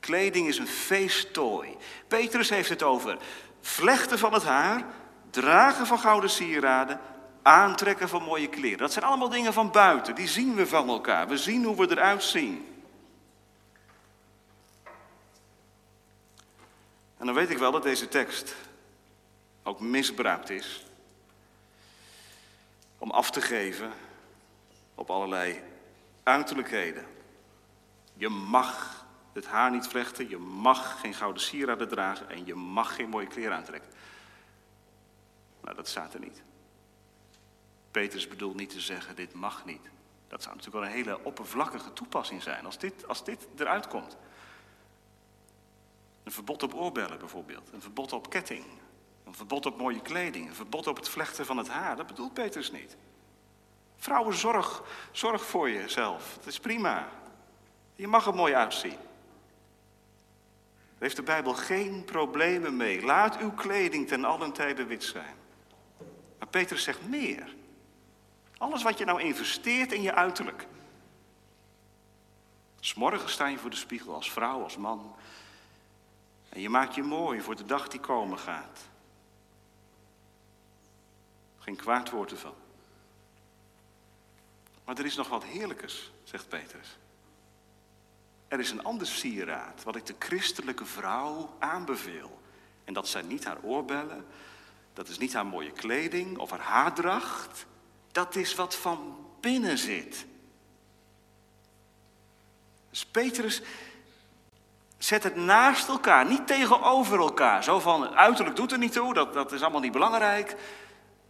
Kleding 0.00 0.48
is 0.48 0.58
een 0.58 0.66
feesttooi. 0.66 1.76
Petrus 2.08 2.48
heeft 2.48 2.68
het 2.68 2.82
over 2.82 3.18
vlechten 3.60 4.18
van 4.18 4.32
het 4.32 4.44
haar, 4.44 4.84
dragen 5.30 5.86
van 5.86 5.98
gouden 5.98 6.30
sieraden, 6.30 7.00
aantrekken 7.42 8.08
van 8.08 8.22
mooie 8.22 8.48
kleren. 8.48 8.78
Dat 8.78 8.92
zijn 8.92 9.04
allemaal 9.04 9.28
dingen 9.28 9.52
van 9.52 9.70
buiten, 9.70 10.14
die 10.14 10.28
zien 10.28 10.54
we 10.54 10.66
van 10.66 10.88
elkaar. 10.88 11.28
We 11.28 11.36
zien 11.36 11.64
hoe 11.64 11.76
we 11.76 11.90
eruit 11.90 12.22
zien. 12.22 12.82
En 17.18 17.26
dan 17.26 17.34
weet 17.34 17.50
ik 17.50 17.58
wel 17.58 17.72
dat 17.72 17.82
deze 17.82 18.08
tekst 18.08 18.54
ook 19.62 19.80
misbruikt 19.80 20.50
is 20.50 20.86
om 22.98 23.10
af 23.10 23.30
te 23.30 23.40
geven 23.40 23.92
op 24.96 25.10
allerlei 25.10 25.62
uiterlijkheden. 26.22 27.06
Je 28.14 28.28
mag 28.28 29.04
het 29.32 29.46
haar 29.46 29.70
niet 29.70 29.86
vlechten, 29.86 30.28
je 30.28 30.38
mag 30.38 31.00
geen 31.00 31.14
gouden 31.14 31.42
sieraden 31.42 31.88
dragen 31.88 32.30
en 32.30 32.46
je 32.46 32.54
mag 32.54 32.94
geen 32.94 33.08
mooie 33.08 33.26
kleren 33.26 33.56
aantrekken. 33.56 33.90
Nou, 35.60 35.76
dat 35.76 35.88
staat 35.88 36.14
er 36.14 36.20
niet. 36.20 36.42
Petrus 37.90 38.28
bedoelt 38.28 38.56
niet 38.56 38.70
te 38.70 38.80
zeggen, 38.80 39.16
dit 39.16 39.32
mag 39.32 39.64
niet. 39.64 39.88
Dat 40.28 40.42
zou 40.42 40.56
natuurlijk 40.56 40.84
wel 40.84 40.92
een 40.92 41.04
hele 41.04 41.24
oppervlakkige 41.24 41.92
toepassing 41.92 42.42
zijn 42.42 42.64
als 42.64 42.78
dit, 42.78 43.08
als 43.08 43.24
dit 43.24 43.46
eruit 43.56 43.88
komt. 43.88 44.16
Een 46.22 46.32
verbod 46.32 46.62
op 46.62 46.74
oorbellen 46.74 47.18
bijvoorbeeld, 47.18 47.72
een 47.72 47.82
verbod 47.82 48.12
op 48.12 48.30
ketting, 48.30 48.64
een 49.24 49.34
verbod 49.34 49.66
op 49.66 49.78
mooie 49.78 50.00
kleding, 50.00 50.48
een 50.48 50.54
verbod 50.54 50.86
op 50.86 50.96
het 50.96 51.08
vlechten 51.08 51.46
van 51.46 51.56
het 51.56 51.68
haar. 51.68 51.96
Dat 51.96 52.06
bedoelt 52.06 52.34
Petrus 52.34 52.70
niet. 52.70 52.96
Vrouwen, 53.96 54.34
zorg, 54.34 54.82
zorg 55.10 55.44
voor 55.44 55.70
jezelf. 55.70 56.34
Dat 56.36 56.46
is 56.46 56.60
prima. 56.60 57.08
Je 57.94 58.06
mag 58.06 58.26
er 58.26 58.34
mooi 58.34 58.54
uitzien. 58.54 58.98
Daar 60.96 61.04
heeft 61.04 61.16
de 61.16 61.22
Bijbel 61.22 61.54
geen 61.54 62.04
problemen 62.04 62.76
mee. 62.76 63.02
Laat 63.02 63.38
uw 63.38 63.52
kleding 63.52 64.08
ten 64.08 64.24
allen 64.24 64.52
tijde 64.52 64.84
wit 64.84 65.04
zijn. 65.04 65.34
Maar 66.38 66.48
Petrus 66.48 66.82
zegt 66.82 67.08
meer. 67.08 67.54
Alles 68.58 68.82
wat 68.82 68.98
je 68.98 69.04
nou 69.04 69.20
investeert 69.22 69.92
in 69.92 70.02
je 70.02 70.14
uiterlijk. 70.14 70.66
S'morgen 72.80 73.30
sta 73.30 73.46
je 73.46 73.58
voor 73.58 73.70
de 73.70 73.76
spiegel 73.76 74.14
als 74.14 74.32
vrouw, 74.32 74.62
als 74.62 74.76
man. 74.76 75.16
En 76.48 76.60
je 76.60 76.68
maakt 76.68 76.94
je 76.94 77.02
mooi 77.02 77.40
voor 77.40 77.56
de 77.56 77.64
dag 77.64 77.88
die 77.88 78.00
komen 78.00 78.38
gaat. 78.38 78.88
Geen 81.58 81.76
kwaad 81.76 82.10
woord 82.10 82.30
ervan. 82.30 82.54
Maar 84.86 84.98
er 84.98 85.04
is 85.04 85.16
nog 85.16 85.28
wat 85.28 85.44
heerlijkers, 85.44 86.12
zegt 86.24 86.48
Petrus. 86.48 86.98
Er 88.48 88.60
is 88.60 88.70
een 88.70 88.84
ander 88.84 89.06
sieraad 89.06 89.82
wat 89.82 89.96
ik 89.96 90.06
de 90.06 90.14
christelijke 90.18 90.84
vrouw 90.84 91.56
aanbeveel. 91.58 92.40
En 92.84 92.92
dat 92.92 93.08
zijn 93.08 93.26
niet 93.26 93.44
haar 93.44 93.62
oorbellen, 93.62 94.26
dat 94.92 95.08
is 95.08 95.18
niet 95.18 95.34
haar 95.34 95.46
mooie 95.46 95.72
kleding 95.72 96.38
of 96.38 96.50
haar 96.50 96.60
haardracht. 96.60 97.66
Dat 98.12 98.36
is 98.36 98.54
wat 98.54 98.74
van 98.74 99.26
binnen 99.40 99.78
zit. 99.78 100.26
Dus 102.90 103.06
Petrus 103.06 103.62
zet 104.98 105.22
het 105.22 105.36
naast 105.36 105.88
elkaar, 105.88 106.26
niet 106.26 106.46
tegenover 106.46 107.18
elkaar. 107.18 107.64
Zo 107.64 107.80
van, 107.80 108.14
uiterlijk 108.14 108.56
doet 108.56 108.72
er 108.72 108.78
niet 108.78 108.92
toe, 108.92 109.14
dat, 109.14 109.32
dat 109.32 109.52
is 109.52 109.62
allemaal 109.62 109.80
niet 109.80 109.92
belangrijk. 109.92 110.56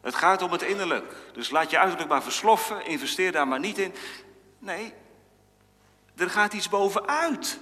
Het 0.07 0.15
gaat 0.15 0.43
om 0.43 0.53
het 0.53 0.63
innerlijk. 0.63 1.15
Dus 1.33 1.51
laat 1.51 1.71
je 1.71 1.79
uiterlijk 1.79 2.09
maar 2.09 2.23
versloffen, 2.23 2.87
investeer 2.87 3.33
daar 3.33 3.49
maar 3.49 3.61
niet 3.61 3.79
in. 3.79 3.95
Nee, 4.59 4.93
er 6.17 6.31
gaat 6.31 6.53
iets 6.53 6.69
bovenuit. 6.69 7.59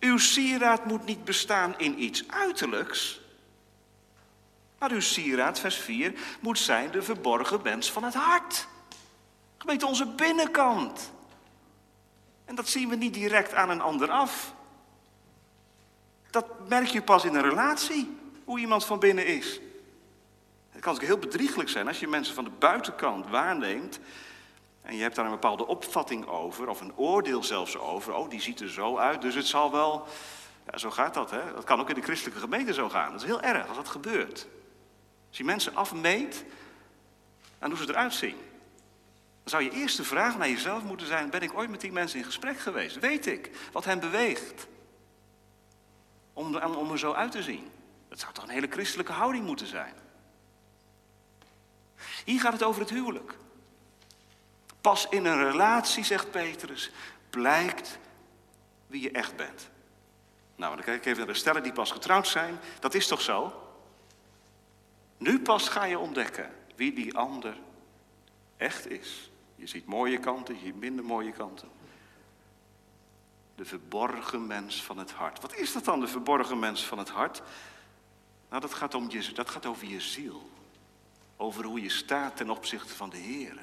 Uw 0.00 0.18
sieraad 0.18 0.84
moet 0.84 1.04
niet 1.04 1.24
bestaan 1.24 1.78
in 1.78 2.02
iets 2.02 2.28
uiterlijks. 2.28 3.20
Maar 4.78 4.90
uw 4.90 5.00
sieraad, 5.00 5.60
vers 5.60 5.76
4, 5.76 6.14
moet 6.40 6.58
zijn 6.58 6.90
de 6.90 7.02
verborgen 7.02 7.62
wens 7.62 7.92
van 7.92 8.04
het 8.04 8.14
hart. 8.14 8.66
Gemeente 9.58 9.86
onze 9.86 10.06
binnenkant. 10.06 11.12
En 12.44 12.54
dat 12.54 12.68
zien 12.68 12.88
we 12.88 12.96
niet 12.96 13.14
direct 13.14 13.54
aan 13.54 13.70
een 13.70 13.80
ander 13.80 14.10
af. 14.10 14.54
Dat 16.30 16.68
merk 16.68 16.86
je 16.86 17.02
pas 17.02 17.24
in 17.24 17.34
een 17.34 17.48
relatie, 17.48 18.18
hoe 18.44 18.58
iemand 18.58 18.84
van 18.84 18.98
binnen 18.98 19.26
is. 19.26 19.60
Kan 20.86 20.94
ook 20.94 21.02
heel 21.02 21.18
bedrieglijk 21.18 21.68
zijn 21.68 21.88
als 21.88 22.00
je 22.00 22.08
mensen 22.08 22.34
van 22.34 22.44
de 22.44 22.50
buitenkant 22.58 23.28
waarneemt. 23.28 24.00
En 24.82 24.96
je 24.96 25.02
hebt 25.02 25.14
daar 25.14 25.24
een 25.24 25.30
bepaalde 25.30 25.66
opvatting 25.66 26.26
over, 26.26 26.68
of 26.68 26.80
een 26.80 26.96
oordeel 26.96 27.44
zelfs 27.44 27.78
over. 27.78 28.14
Oh, 28.14 28.30
die 28.30 28.40
ziet 28.40 28.60
er 28.60 28.70
zo 28.70 28.96
uit, 28.96 29.22
dus 29.22 29.34
het 29.34 29.46
zal 29.46 29.72
wel. 29.72 30.06
Ja, 30.70 30.78
zo 30.78 30.90
gaat 30.90 31.14
dat, 31.14 31.30
hè? 31.30 31.52
Dat 31.54 31.64
kan 31.64 31.80
ook 31.80 31.88
in 31.88 31.94
de 31.94 32.02
christelijke 32.02 32.40
gemeente 32.40 32.74
zo 32.74 32.88
gaan. 32.88 33.12
Dat 33.12 33.20
is 33.20 33.26
heel 33.26 33.40
erg 33.40 33.68
als 33.68 33.76
dat 33.76 33.88
gebeurt. 33.88 34.46
Als 35.28 35.36
je 35.36 35.44
mensen 35.44 35.74
afmeet 35.74 36.44
aan 37.58 37.70
hoe 37.70 37.78
ze 37.78 37.88
eruit 37.88 38.14
zien. 38.14 38.36
Dan 39.42 39.44
zou 39.44 39.62
je 39.62 39.70
eerste 39.70 40.04
vraag 40.04 40.38
naar 40.38 40.48
jezelf 40.48 40.82
moeten 40.82 41.06
zijn: 41.06 41.30
ben 41.30 41.42
ik 41.42 41.58
ooit 41.58 41.70
met 41.70 41.80
die 41.80 41.92
mensen 41.92 42.18
in 42.18 42.24
gesprek 42.24 42.58
geweest? 42.58 42.98
Weet 42.98 43.26
ik 43.26 43.50
wat 43.72 43.84
hen 43.84 44.00
beweegt 44.00 44.66
om, 46.32 46.56
om 46.56 46.90
er 46.90 46.98
zo 46.98 47.12
uit 47.12 47.32
te 47.32 47.42
zien? 47.42 47.70
Dat 48.08 48.20
zou 48.20 48.32
toch 48.32 48.44
een 48.44 48.50
hele 48.50 48.70
christelijke 48.70 49.12
houding 49.12 49.44
moeten 49.44 49.66
zijn? 49.66 50.04
Hier 52.26 52.40
gaat 52.40 52.52
het 52.52 52.62
over 52.62 52.80
het 52.80 52.90
huwelijk. 52.90 53.34
Pas 54.80 55.08
in 55.08 55.24
een 55.24 55.50
relatie, 55.50 56.04
zegt 56.04 56.30
Petrus, 56.30 56.90
blijkt 57.30 57.98
wie 58.86 59.02
je 59.02 59.10
echt 59.10 59.36
bent. 59.36 59.68
Nou, 60.56 60.74
dan 60.76 60.84
kijk 60.84 60.98
ik 60.98 61.04
even 61.04 61.18
naar 61.18 61.26
de 61.26 61.38
stellen 61.38 61.62
die 61.62 61.72
pas 61.72 61.90
getrouwd 61.90 62.28
zijn. 62.28 62.58
Dat 62.80 62.94
is 62.94 63.06
toch 63.06 63.20
zo? 63.20 63.62
Nu 65.18 65.40
pas 65.40 65.68
ga 65.68 65.84
je 65.84 65.98
ontdekken 65.98 66.52
wie 66.76 66.92
die 66.92 67.16
ander 67.16 67.56
echt 68.56 68.90
is. 68.90 69.30
Je 69.54 69.66
ziet 69.66 69.86
mooie 69.86 70.18
kanten, 70.18 70.54
je 70.54 70.60
ziet 70.60 70.80
minder 70.80 71.04
mooie 71.04 71.32
kanten. 71.32 71.68
De 73.54 73.64
verborgen 73.64 74.46
mens 74.46 74.82
van 74.82 74.98
het 74.98 75.10
hart. 75.10 75.40
Wat 75.40 75.54
is 75.54 75.72
dat 75.72 75.84
dan, 75.84 76.00
de 76.00 76.08
verborgen 76.08 76.58
mens 76.58 76.84
van 76.84 76.98
het 76.98 77.08
hart? 77.08 77.42
Nou, 78.48 78.60
dat 78.60 78.74
gaat, 78.74 78.94
om 78.94 79.08
dat 79.34 79.50
gaat 79.50 79.66
over 79.66 79.86
je 79.86 80.00
ziel. 80.00 80.54
Over 81.36 81.64
hoe 81.64 81.80
je 81.80 81.88
staat 81.88 82.36
ten 82.36 82.50
opzichte 82.50 82.94
van 82.94 83.10
de 83.10 83.16
Heer. 83.16 83.58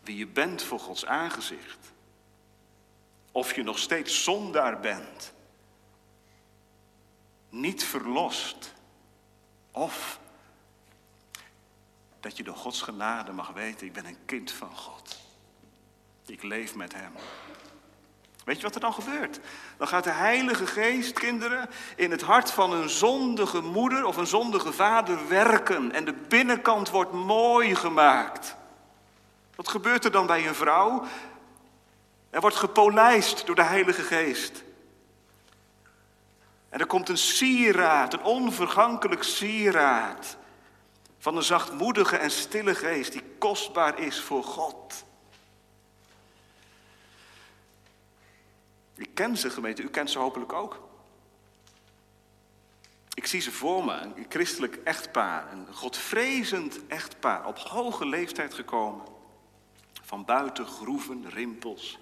Wie 0.00 0.16
je 0.16 0.26
bent 0.26 0.62
voor 0.62 0.78
Gods 0.78 1.06
aangezicht. 1.06 1.92
Of 3.32 3.54
je 3.54 3.62
nog 3.62 3.78
steeds 3.78 4.24
zondaar 4.24 4.80
bent. 4.80 5.32
Niet 7.48 7.84
verlost. 7.84 8.72
Of 9.70 10.20
dat 12.20 12.36
je 12.36 12.42
door 12.42 12.56
Gods 12.56 12.82
genade 12.82 13.32
mag 13.32 13.48
weten, 13.48 13.86
ik 13.86 13.92
ben 13.92 14.06
een 14.06 14.24
kind 14.24 14.50
van 14.50 14.76
God. 14.76 15.20
Ik 16.26 16.42
leef 16.42 16.74
met 16.74 16.94
Hem. 16.94 17.12
Weet 18.44 18.56
je 18.56 18.62
wat 18.62 18.74
er 18.74 18.80
dan 18.80 18.92
gebeurt? 18.92 19.40
Dan 19.76 19.88
gaat 19.88 20.04
de 20.04 20.10
Heilige 20.10 20.66
Geest, 20.66 21.12
kinderen, 21.12 21.70
in 21.96 22.10
het 22.10 22.22
hart 22.22 22.50
van 22.50 22.72
een 22.72 22.90
zondige 22.90 23.60
moeder 23.60 24.04
of 24.04 24.16
een 24.16 24.26
zondige 24.26 24.72
vader 24.72 25.28
werken. 25.28 25.92
En 25.92 26.04
de 26.04 26.12
binnenkant 26.28 26.90
wordt 26.90 27.12
mooi 27.12 27.74
gemaakt. 27.74 28.56
Wat 29.54 29.68
gebeurt 29.68 30.04
er 30.04 30.10
dan 30.10 30.26
bij 30.26 30.46
een 30.46 30.54
vrouw? 30.54 31.04
Er 32.30 32.40
wordt 32.40 32.56
gepolijst 32.56 33.46
door 33.46 33.54
de 33.54 33.62
Heilige 33.62 34.02
Geest. 34.02 34.62
En 36.68 36.80
er 36.80 36.86
komt 36.86 37.08
een 37.08 37.18
sieraad, 37.18 38.12
een 38.12 38.22
onvergankelijk 38.22 39.22
sieraad. 39.22 40.36
Van 41.18 41.36
een 41.36 41.42
zachtmoedige 41.42 42.16
en 42.16 42.30
stille 42.30 42.74
geest 42.74 43.12
die 43.12 43.22
kostbaar 43.38 43.98
is 43.98 44.20
voor 44.20 44.44
God. 44.44 45.04
Ik 49.02 49.14
ken 49.14 49.36
ze 49.36 49.50
gemeente, 49.50 49.82
u 49.82 49.88
kent 49.88 50.10
ze 50.10 50.18
hopelijk 50.18 50.52
ook. 50.52 50.88
Ik 53.14 53.26
zie 53.26 53.40
ze 53.40 53.52
voor 53.52 53.84
me, 53.84 53.92
een 53.92 54.26
christelijk 54.28 54.74
echtpaar, 54.74 55.52
een 55.52 55.74
godvrezend 55.74 56.86
echtpaar, 56.86 57.46
op 57.46 57.58
hoge 57.58 58.06
leeftijd 58.06 58.54
gekomen. 58.54 59.06
Van 60.02 60.24
buiten 60.24 60.66
groeven, 60.66 61.30
rimpels. 61.30 61.98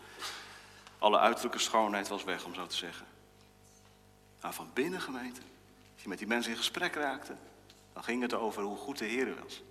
Alle 0.99 1.19
uiterlijke 1.19 1.59
schoonheid 1.59 2.09
was 2.09 2.25
weg, 2.25 2.45
om 2.45 2.55
zo 2.55 2.67
te 2.67 2.77
zeggen. 2.77 3.07
Maar 4.41 4.55
van 4.55 4.71
binnen 4.75 5.01
gemeente, 5.01 5.41
als 5.93 6.03
je 6.03 6.09
met 6.09 6.19
die 6.19 6.27
mensen 6.27 6.53
in 6.53 6.59
gesprek 6.59 6.95
raakte, 6.95 7.37
dan 7.93 8.05
ging 8.05 8.23
het 8.23 8.35
over 8.35 8.63
hoe 8.63 8.77
goed 8.77 8.99
de 8.99 9.05
Heer 9.05 9.35
was. 9.43 9.63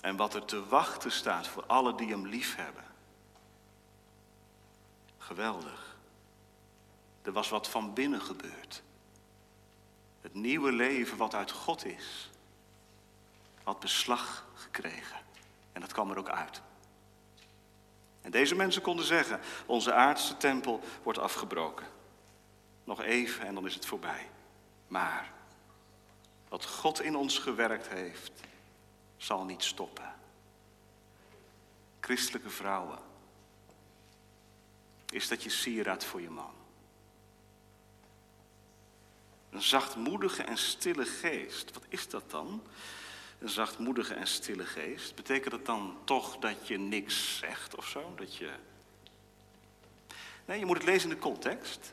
En 0.00 0.16
wat 0.16 0.34
er 0.34 0.44
te 0.44 0.66
wachten 0.66 1.12
staat 1.12 1.48
voor 1.48 1.66
alle 1.66 1.94
die 1.94 2.08
hem 2.08 2.26
lief 2.26 2.56
hebben. 2.56 2.85
Geweldig. 5.26 5.96
Er 7.22 7.32
was 7.32 7.48
wat 7.48 7.68
van 7.68 7.94
binnen 7.94 8.20
gebeurd. 8.20 8.82
Het 10.20 10.34
nieuwe 10.34 10.72
leven 10.72 11.16
wat 11.16 11.34
uit 11.34 11.50
God 11.50 11.84
is, 11.84 12.30
had 13.62 13.80
beslag 13.80 14.46
gekregen. 14.54 15.16
En 15.72 15.80
dat 15.80 15.92
kwam 15.92 16.10
er 16.10 16.18
ook 16.18 16.28
uit. 16.28 16.62
En 18.20 18.30
deze 18.30 18.54
mensen 18.54 18.82
konden 18.82 19.04
zeggen, 19.04 19.40
onze 19.66 19.92
aardse 19.92 20.36
tempel 20.36 20.80
wordt 21.02 21.18
afgebroken. 21.18 21.86
Nog 22.84 23.02
even 23.02 23.46
en 23.46 23.54
dan 23.54 23.66
is 23.66 23.74
het 23.74 23.86
voorbij. 23.86 24.30
Maar 24.88 25.32
wat 26.48 26.64
God 26.66 27.00
in 27.00 27.16
ons 27.16 27.38
gewerkt 27.38 27.88
heeft, 27.88 28.32
zal 29.16 29.44
niet 29.44 29.62
stoppen. 29.62 30.14
Christelijke 32.00 32.50
vrouwen, 32.50 32.98
is 35.16 35.28
dat 35.28 35.42
je 35.42 35.50
sieraad 35.50 36.04
voor 36.04 36.20
je 36.20 36.30
man. 36.30 36.54
Een 39.50 39.62
zachtmoedige 39.62 40.42
en 40.42 40.58
stille 40.58 41.04
geest. 41.04 41.72
Wat 41.72 41.84
is 41.88 42.08
dat 42.08 42.30
dan? 42.30 42.62
Een 43.38 43.48
zachtmoedige 43.48 44.14
en 44.14 44.26
stille 44.26 44.66
geest. 44.66 45.14
Betekent 45.14 45.50
dat 45.50 45.66
dan 45.66 45.98
toch 46.04 46.38
dat 46.38 46.68
je 46.68 46.78
niks 46.78 47.38
zegt 47.38 47.76
of 47.76 47.88
zo? 47.88 48.14
Dat 48.16 48.36
je. 48.36 48.50
Nee, 50.44 50.58
je 50.58 50.66
moet 50.66 50.76
het 50.76 50.86
lezen 50.86 51.08
in 51.08 51.14
de 51.14 51.20
context. 51.20 51.92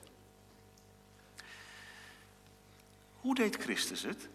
Hoe 3.19 3.35
deed 3.35 3.55
Christus 3.55 4.01
het? 4.01 4.27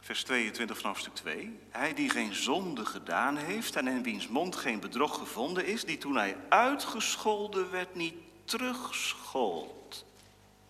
Vers 0.00 0.22
22 0.22 0.78
van 0.78 0.90
hoofdstuk 0.90 1.14
2. 1.14 1.58
Hij 1.70 1.94
die 1.94 2.10
geen 2.10 2.34
zonde 2.34 2.84
gedaan 2.84 3.36
heeft 3.36 3.76
en 3.76 3.88
in 3.88 4.02
wiens 4.02 4.28
mond 4.28 4.56
geen 4.56 4.80
bedrog 4.80 5.18
gevonden 5.18 5.66
is, 5.66 5.84
die 5.84 5.98
toen 5.98 6.16
hij 6.16 6.36
uitgescholden 6.48 7.70
werd 7.70 7.94
niet 7.94 8.14
terugschold. 8.44 10.04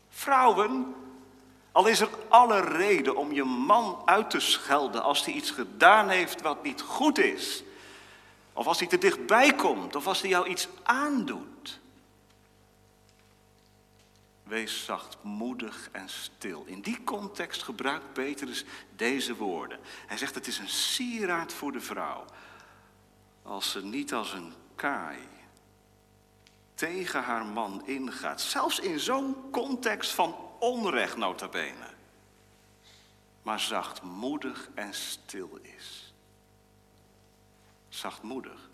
Vrouwen, 0.09 0.95
al 1.73 1.87
is 1.87 2.01
er 2.01 2.09
alle 2.29 2.61
reden 2.61 3.17
om 3.17 3.33
je 3.33 3.45
man 3.45 4.03
uit 4.05 4.31
te 4.31 4.41
schelden 4.41 5.03
als 5.03 5.25
hij 5.25 5.35
iets 5.35 5.51
gedaan 5.51 6.09
heeft 6.09 6.43
wat 6.43 6.63
niet 6.63 6.81
goed 6.81 7.19
is. 7.19 7.63
Of 8.53 8.67
als 8.67 8.79
hij 8.79 8.89
te 8.89 8.99
dichtbij 8.99 9.55
komt, 9.55 9.97
of 9.97 10.07
als 10.07 10.21
hij 10.21 10.31
jou 10.31 10.49
iets 10.49 10.69
aandoet. 10.83 11.80
Wees 14.51 14.85
zachtmoedig 14.85 15.89
en 15.93 16.09
stil. 16.09 16.65
In 16.67 16.81
die 16.81 17.05
context 17.05 17.63
gebruikt 17.63 18.13
Petrus 18.13 18.65
deze 18.97 19.37
woorden. 19.37 19.79
Hij 20.07 20.17
zegt 20.17 20.35
het 20.35 20.47
is 20.47 20.59
een 20.59 20.69
sieraad 20.69 21.53
voor 21.53 21.73
de 21.73 21.81
vrouw. 21.81 22.25
Als 23.43 23.71
ze 23.71 23.85
niet 23.85 24.15
als 24.15 24.33
een 24.33 24.53
kaai 24.75 25.19
tegen 26.75 27.23
haar 27.23 27.47
man 27.47 27.87
ingaat. 27.87 28.41
Zelfs 28.41 28.79
in 28.79 29.01
zo'n 29.01 29.51
context 29.51 30.11
van 30.11 30.37
onrecht 30.59 31.17
nota 31.17 31.49
bene. 31.49 31.87
Maar 33.43 33.61
zachtmoedig 33.61 34.71
en 34.75 34.95
stil 34.95 35.59
is. 35.63 36.15
Zachtmoedig. 37.89 38.71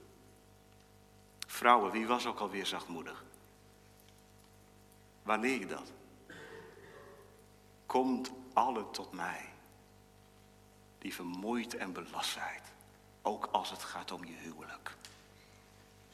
Vrouwen, 1.46 1.92
wie 1.92 2.06
was 2.06 2.26
ook 2.26 2.38
alweer 2.38 2.66
zachtmoedig? 2.66 3.25
Je 5.26 5.66
dat? 5.66 5.92
Komt 7.86 8.30
alle 8.52 8.90
tot 8.90 9.12
mij, 9.12 9.52
die 10.98 11.14
vermoeid 11.14 11.74
en 11.74 11.92
belast 11.92 12.30
zijn, 12.30 12.60
ook 13.22 13.46
als 13.46 13.70
het 13.70 13.82
gaat 13.82 14.12
om 14.12 14.24
je 14.24 14.34
huwelijk. 14.34 14.96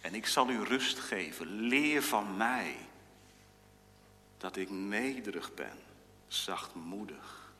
En 0.01 0.14
ik 0.14 0.27
zal 0.27 0.51
u 0.51 0.62
rust 0.62 0.98
geven. 0.98 1.46
Leer 1.46 2.03
van 2.03 2.37
mij 2.37 2.77
dat 4.38 4.57
ik 4.57 4.70
nederig 4.70 5.55
ben, 5.55 5.79
zachtmoedig 6.27 7.53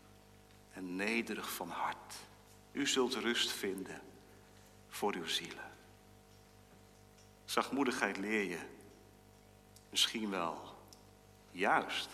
en 0.73 0.97
nederig 0.97 1.53
van 1.53 1.69
hart. 1.69 2.15
U 2.73 2.87
zult 2.87 3.15
rust 3.15 3.53
vinden 3.53 4.01
voor 4.89 5.15
uw 5.15 5.27
zielen. 5.27 5.71
Zachtmoedigheid 7.45 8.17
leer 8.17 8.45
je 8.45 8.61
misschien 9.91 10.31
wel 10.31 10.72
juist 11.53 12.09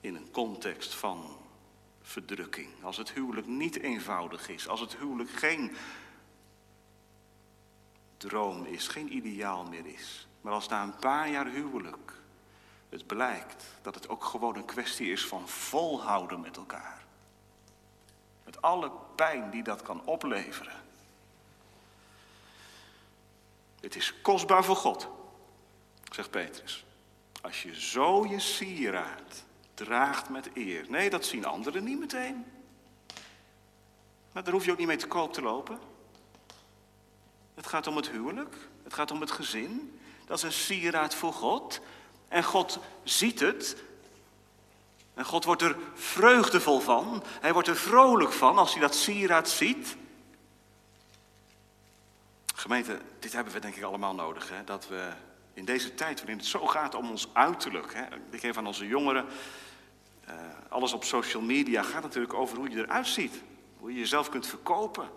in 0.00 0.14
een 0.14 0.30
context 0.30 0.94
van 0.94 1.36
verdrukking. 2.02 2.68
Als 2.82 2.96
het 2.96 3.12
huwelijk 3.12 3.46
niet 3.46 3.78
eenvoudig 3.80 4.48
is, 4.48 4.68
als 4.68 4.80
het 4.80 4.96
huwelijk 4.96 5.30
geen 5.30 5.76
droom 8.16 8.64
is, 8.64 8.88
geen 8.88 9.16
ideaal 9.16 9.64
meer 9.64 9.86
is. 9.86 10.28
Maar 10.40 10.52
als 10.52 10.68
na 10.68 10.82
een 10.82 10.96
paar 10.96 11.30
jaar 11.30 11.46
huwelijk 11.46 12.20
het 12.88 13.06
blijkt 13.06 13.64
dat 13.82 13.94
het 13.94 14.08
ook 14.08 14.24
gewoon 14.24 14.56
een 14.56 14.64
kwestie 14.64 15.12
is 15.12 15.26
van 15.26 15.48
volhouden 15.48 16.40
met 16.40 16.56
elkaar. 16.56 17.04
Met 18.44 18.62
alle 18.62 18.92
pijn 19.14 19.50
die 19.50 19.62
dat 19.62 19.82
kan 19.82 20.04
opleveren. 20.04 20.82
Het 23.80 23.96
is 23.96 24.20
kostbaar 24.22 24.64
voor 24.64 24.76
God, 24.76 25.08
zegt 26.12 26.30
Petrus. 26.30 26.84
Als 27.40 27.62
je 27.62 27.80
zo 27.80 28.26
je 28.26 28.40
sieraad 28.40 29.44
draagt 29.74 30.28
met 30.28 30.50
eer. 30.54 30.84
Nee, 30.88 31.10
dat 31.10 31.24
zien 31.24 31.44
anderen 31.44 31.84
niet 31.84 31.98
meteen. 31.98 32.44
Maar 34.32 34.44
daar 34.44 34.52
hoef 34.52 34.64
je 34.64 34.70
ook 34.72 34.78
niet 34.78 34.86
mee 34.86 34.96
te 34.96 35.06
koop 35.06 35.32
te 35.32 35.42
lopen. 35.42 35.78
Het 37.54 37.66
gaat 37.66 37.86
om 37.86 37.96
het 37.96 38.10
huwelijk. 38.10 38.56
Het 38.82 38.94
gaat 38.94 39.10
om 39.10 39.20
het 39.20 39.30
gezin. 39.30 40.00
Dat 40.26 40.36
is 40.36 40.42
een 40.42 40.52
sieraad 40.52 41.14
voor 41.14 41.32
God. 41.32 41.80
En 42.28 42.44
God 42.44 42.78
ziet 43.02 43.40
het. 43.40 43.76
En 45.14 45.24
God 45.24 45.44
wordt 45.44 45.62
er 45.62 45.76
vreugdevol 45.94 46.80
van. 46.80 47.22
Hij 47.40 47.52
wordt 47.52 47.68
er 47.68 47.76
vrolijk 47.76 48.32
van 48.32 48.58
als 48.58 48.72
hij 48.72 48.80
dat 48.80 48.94
sieraad 48.94 49.48
ziet. 49.48 49.96
Gemeente, 52.54 53.00
dit 53.18 53.32
hebben 53.32 53.52
we 53.52 53.60
denk 53.60 53.76
ik 53.76 53.82
allemaal 53.82 54.14
nodig. 54.14 54.48
Hè? 54.48 54.64
Dat 54.64 54.88
we 54.88 55.12
in 55.54 55.64
deze 55.64 55.94
tijd 55.94 56.18
waarin 56.18 56.36
het 56.36 56.46
zo 56.46 56.66
gaat 56.66 56.94
om 56.94 57.10
ons 57.10 57.28
uiterlijk. 57.32 57.94
Hè? 57.94 58.04
Ik 58.30 58.40
geef 58.40 58.56
aan 58.56 58.66
onze 58.66 58.86
jongeren. 58.86 59.26
Uh, 60.28 60.34
alles 60.68 60.92
op 60.92 61.04
social 61.04 61.42
media 61.42 61.82
gaat 61.82 62.02
natuurlijk 62.02 62.34
over 62.34 62.56
hoe 62.56 62.70
je 62.70 62.76
eruit 62.76 63.06
ziet. 63.06 63.42
Hoe 63.78 63.92
je 63.92 63.98
jezelf 63.98 64.28
kunt 64.28 64.46
verkopen. 64.46 65.08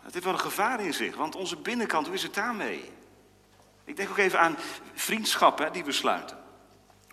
Het 0.00 0.12
heeft 0.12 0.24
wel 0.24 0.34
een 0.34 0.40
gevaar 0.40 0.80
in 0.80 0.94
zich, 0.94 1.16
want 1.16 1.34
onze 1.34 1.56
binnenkant, 1.56 2.06
hoe 2.06 2.14
is 2.14 2.22
het 2.22 2.34
daarmee? 2.34 2.92
Ik 3.84 3.96
denk 3.96 4.10
ook 4.10 4.18
even 4.18 4.40
aan 4.40 4.56
vriendschappen 4.94 5.72
die 5.72 5.84
we 5.84 5.92
sluiten. 5.92 6.38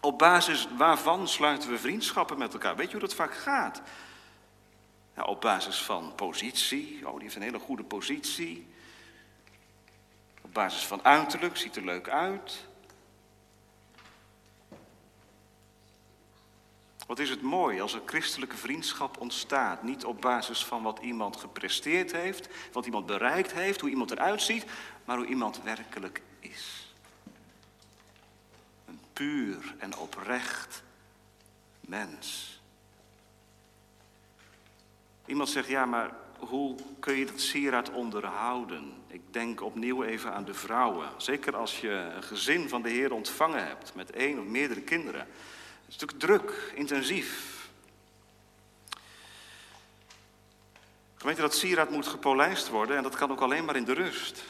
Op 0.02 0.17
basis 0.17 0.67
waarvan 0.78 1.28
sluiten 1.28 1.69
we 1.69 1.78
vriendschappen 1.78 2.38
met 2.38 2.54
elkaar? 2.54 2.76
Weet 2.76 2.86
je 2.86 2.91
hoe 2.91 3.02
dat 3.02 3.13
vaak 3.13 3.34
gaat? 3.34 3.82
Ja, 5.15 5.24
op 5.24 5.41
basis 5.41 5.82
van 5.82 6.13
positie. 6.15 7.08
Oh, 7.08 7.13
die 7.13 7.21
heeft 7.21 7.36
een 7.36 7.41
hele 7.41 7.60
goede 7.60 7.84
positie. 7.84 8.67
Basis 10.56 10.86
van 10.86 11.04
uiterlijk, 11.04 11.58
ziet 11.58 11.76
er 11.76 11.86
leuk 11.86 12.10
uit. 12.10 12.65
Wat 17.08 17.20
is 17.20 17.30
het 17.30 17.41
mooi 17.41 17.82
als 17.82 17.94
een 17.94 18.02
christelijke 18.06 18.58
vriendschap 18.58 19.20
ontstaat. 19.20 19.84
Niet 19.84 20.06
op 20.06 20.22
basis 20.22 20.65
van 20.65 20.84
wat 20.84 21.00
iemand 21.00 21.38
gepresteerd 21.38 22.12
heeft, 22.12 22.48
wat 22.72 22.86
iemand 22.86 23.06
bereikt 23.06 23.54
heeft, 23.54 23.82
hoe 23.82 23.89
iemand 23.89 24.12
eruit 24.12 24.41
ziet, 24.41 24.65
maar 25.06 25.18
hoe 25.18 25.26
iemand 25.26 25.62
werkelijk 25.63 26.22
is. 26.39 26.94
Een 28.86 29.00
puur 29.13 29.76
en 29.78 29.98
oprecht 29.98 30.84
mens. 31.80 32.60
Iemand 35.26 35.50
zegt, 35.50 35.68
ja, 35.68 35.86
maar 35.86 36.25
hoe 36.39 36.76
kun 37.00 37.15
je 37.15 37.26
dat 37.26 37.39
sieraad 37.39 37.91
onderhouden? 37.91 38.93
Ik 39.08 39.21
denk 39.32 39.62
opnieuw 39.62 40.04
even 40.04 40.34
aan 40.34 40.45
de 40.45 40.54
vrouwen. 40.54 41.10
Zeker 41.17 41.56
als 41.56 41.82
je 41.82 41.89
een 41.89 42.24
gezin 42.24 42.69
van 42.69 42.82
de 42.82 42.89
Heer 42.89 43.13
ontvangen 43.13 43.67
hebt 43.67 43.95
met 43.95 44.12
één 44.12 44.39
of 44.39 44.45
meerdere 44.45 44.82
kinderen. 44.82 45.19
Het 45.19 45.95
is 45.95 45.98
natuurlijk 45.98 46.19
druk, 46.19 46.71
intensief. 46.76 47.54
Gemeente, 51.15 51.41
dat 51.41 51.56
sieraad 51.56 51.89
moet 51.89 52.08
gepolijst 52.08 52.69
worden 52.69 52.98
en 52.98 53.04
dat 53.04 53.15
kan 53.15 53.32
ook 53.32 53.41
alleen 53.41 53.65
maar 53.65 53.76
in 53.76 53.86
de 53.86 53.93
rust. 53.93 54.43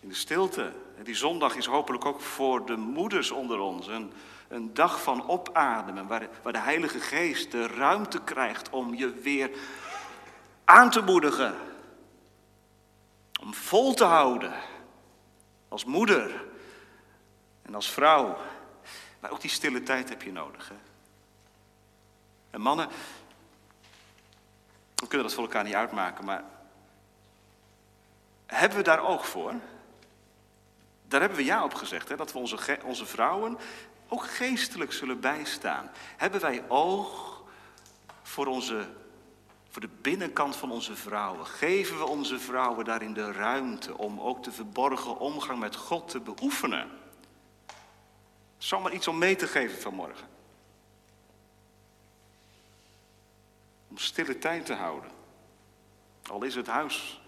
In 0.00 0.08
de 0.08 0.14
stilte. 0.14 0.72
En 0.98 1.04
die 1.04 1.14
zondag 1.14 1.56
is 1.56 1.66
hopelijk 1.66 2.04
ook 2.04 2.20
voor 2.20 2.66
de 2.66 2.76
moeders 2.76 3.30
onder 3.30 3.58
ons 3.58 3.86
een, 3.86 4.12
een 4.48 4.74
dag 4.74 5.02
van 5.02 5.28
opademen, 5.28 6.06
waar, 6.06 6.28
waar 6.42 6.52
de 6.52 6.58
Heilige 6.58 7.00
Geest 7.00 7.50
de 7.50 7.66
ruimte 7.66 8.20
krijgt 8.24 8.70
om 8.70 8.94
je 8.94 9.10
weer 9.10 9.50
aan 10.72 10.90
te 10.90 11.02
moedigen. 11.02 11.54
Om 13.40 13.54
vol 13.54 13.94
te 13.94 14.04
houden. 14.04 14.52
Als 15.68 15.84
moeder 15.84 16.44
en 17.62 17.74
als 17.74 17.90
vrouw. 17.90 18.36
Maar 19.20 19.30
ook 19.30 19.40
die 19.40 19.50
stille 19.50 19.82
tijd 19.82 20.08
heb 20.08 20.22
je 20.22 20.32
nodig. 20.32 20.68
Hè? 20.68 20.74
En 22.50 22.60
mannen, 22.60 22.88
we 24.94 25.06
kunnen 25.06 25.26
dat 25.26 25.34
voor 25.34 25.44
elkaar 25.44 25.64
niet 25.64 25.74
uitmaken, 25.74 26.24
maar 26.24 26.44
hebben 28.46 28.78
we 28.78 28.84
daar 28.84 29.04
oog 29.04 29.28
voor? 29.28 29.54
Daar 31.08 31.20
hebben 31.20 31.38
we 31.38 31.44
ja 31.44 31.64
op 31.64 31.74
gezegd, 31.74 32.08
hè? 32.08 32.16
dat 32.16 32.32
we 32.32 32.38
onze, 32.38 32.78
onze 32.84 33.06
vrouwen 33.06 33.58
ook 34.08 34.26
geestelijk 34.26 34.92
zullen 34.92 35.20
bijstaan. 35.20 35.90
Hebben 36.16 36.40
wij 36.40 36.64
oog 36.68 37.42
voor, 38.22 38.46
onze, 38.46 38.88
voor 39.72 39.82
de 39.82 39.88
binnenkant 40.00 40.56
van 40.56 40.70
onze 40.70 40.96
vrouwen? 40.96 41.46
Geven 41.46 41.98
we 41.98 42.06
onze 42.06 42.38
vrouwen 42.38 42.84
daarin 42.84 43.12
de 43.12 43.32
ruimte 43.32 43.98
om 43.98 44.20
ook 44.20 44.42
de 44.42 44.52
verborgen 44.52 45.18
omgang 45.18 45.58
met 45.58 45.76
God 45.76 46.08
te 46.08 46.20
beoefenen? 46.20 46.90
Zomaar 48.58 48.92
iets 48.92 49.08
om 49.08 49.18
mee 49.18 49.36
te 49.36 49.46
geven 49.46 49.80
vanmorgen. 49.80 50.28
Om 53.88 53.98
stille 53.98 54.38
tijd 54.38 54.66
te 54.66 54.74
houden. 54.74 55.10
Al 56.22 56.42
is 56.42 56.54
het 56.54 56.66
huis 56.66 57.20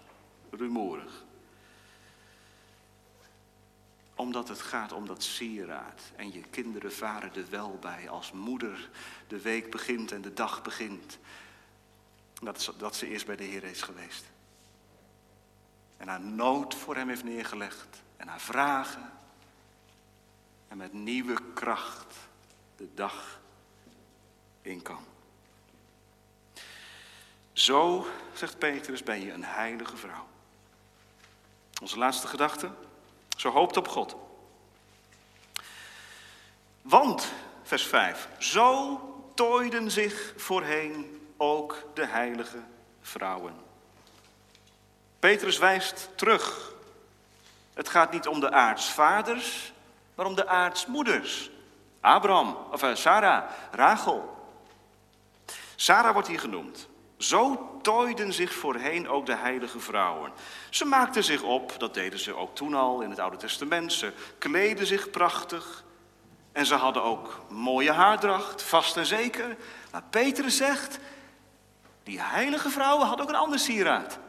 rumoerig. 0.49 1.23
Omdat 4.15 4.47
het 4.47 4.61
gaat 4.61 4.91
om 4.91 5.05
dat 5.05 5.23
sieraad. 5.23 6.01
En 6.15 6.31
je 6.31 6.41
kinderen 6.41 6.93
varen 6.93 7.35
er 7.35 7.49
wel 7.49 7.77
bij 7.81 8.09
als 8.09 8.31
moeder 8.31 8.89
de 9.27 9.41
week 9.41 9.71
begint 9.71 10.11
en 10.11 10.21
de 10.21 10.33
dag 10.33 10.61
begint. 10.61 11.19
Dat, 12.41 12.73
dat 12.77 12.95
ze 12.95 13.07
eerst 13.07 13.25
bij 13.25 13.35
de 13.35 13.43
Heer 13.43 13.63
is 13.63 13.81
geweest. 13.81 14.25
En 15.97 16.07
haar 16.07 16.21
nood 16.21 16.75
voor 16.75 16.95
hem 16.95 17.09
heeft 17.09 17.23
neergelegd. 17.23 18.03
En 18.17 18.27
haar 18.27 18.41
vragen 18.41 19.11
en 20.67 20.77
met 20.77 20.93
nieuwe 20.93 21.37
kracht 21.53 22.15
de 22.75 22.87
dag 22.93 23.39
in 24.61 24.81
kan. 24.81 25.05
Zo, 27.53 28.07
zegt 28.33 28.57
Petrus, 28.57 29.03
ben 29.03 29.21
je 29.21 29.31
een 29.31 29.43
heilige 29.43 29.97
vrouw. 29.97 30.27
Onze 31.81 31.97
laatste 31.97 32.27
gedachte. 32.27 32.71
Zo 33.37 33.49
hoopt 33.49 33.77
op 33.77 33.87
God. 33.87 34.15
Want, 36.81 37.31
vers 37.63 37.83
5, 37.87 38.29
zo 38.39 38.99
tooiden 39.35 39.91
zich 39.91 40.33
voorheen 40.37 41.14
ook 41.37 41.83
de 41.93 42.05
heilige 42.05 42.59
vrouwen. 43.01 43.53
Petrus 45.19 45.57
wijst 45.57 46.09
terug. 46.15 46.73
Het 47.73 47.89
gaat 47.89 48.11
niet 48.11 48.27
om 48.27 48.39
de 48.39 48.51
aartsvaders, 48.51 49.73
maar 50.15 50.25
om 50.25 50.35
de 50.35 50.47
aartsmoeders. 50.47 51.49
Abraham, 52.01 52.57
of 52.71 52.83
uh, 52.83 52.95
Sarah, 52.95 53.43
Rachel. 53.71 54.49
Sarah 55.75 56.13
wordt 56.13 56.27
hier 56.27 56.39
genoemd. 56.39 56.87
Zo 57.17 57.69
tooiden 57.81 58.33
zich 58.33 58.53
voorheen 58.53 59.09
ook 59.09 59.25
de 59.25 59.35
heilige 59.35 59.79
vrouwen. 59.79 60.31
Ze 60.69 60.85
maakten 60.85 61.23
zich 61.23 61.41
op, 61.41 61.75
dat 61.77 61.93
deden 61.93 62.19
ze 62.19 62.35
ook 62.35 62.55
toen 62.55 62.73
al 62.73 63.01
in 63.01 63.09
het 63.09 63.19
Oude 63.19 63.37
Testament. 63.37 63.93
Ze 63.93 64.13
kleden 64.37 64.85
zich 64.85 65.09
prachtig. 65.09 65.83
En 66.51 66.65
ze 66.65 66.75
hadden 66.75 67.03
ook 67.03 67.39
mooie 67.49 67.91
haardracht, 67.91 68.61
vast 68.61 68.97
en 68.97 69.05
zeker. 69.05 69.57
Maar 69.91 70.03
Petrus 70.09 70.57
zegt, 70.57 70.99
die 72.05 72.21
heilige 72.21 72.69
vrouwen 72.69 73.07
hadden 73.07 73.25
ook 73.25 73.31
een 73.31 73.39
ander 73.39 73.59
sieraad. 73.59 74.19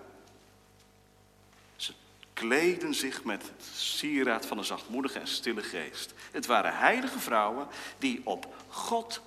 Ze 1.76 1.92
kleden 2.32 2.94
zich 2.94 3.24
met 3.24 3.42
het 3.42 3.64
sieraad 3.74 4.46
van 4.46 4.58
een 4.58 4.64
zachtmoedige 4.64 5.18
en 5.18 5.28
stille 5.28 5.62
geest. 5.62 6.14
Het 6.30 6.46
waren 6.46 6.76
heilige 6.76 7.18
vrouwen 7.18 7.66
die 7.98 8.20
op 8.24 8.54
God 8.68 9.20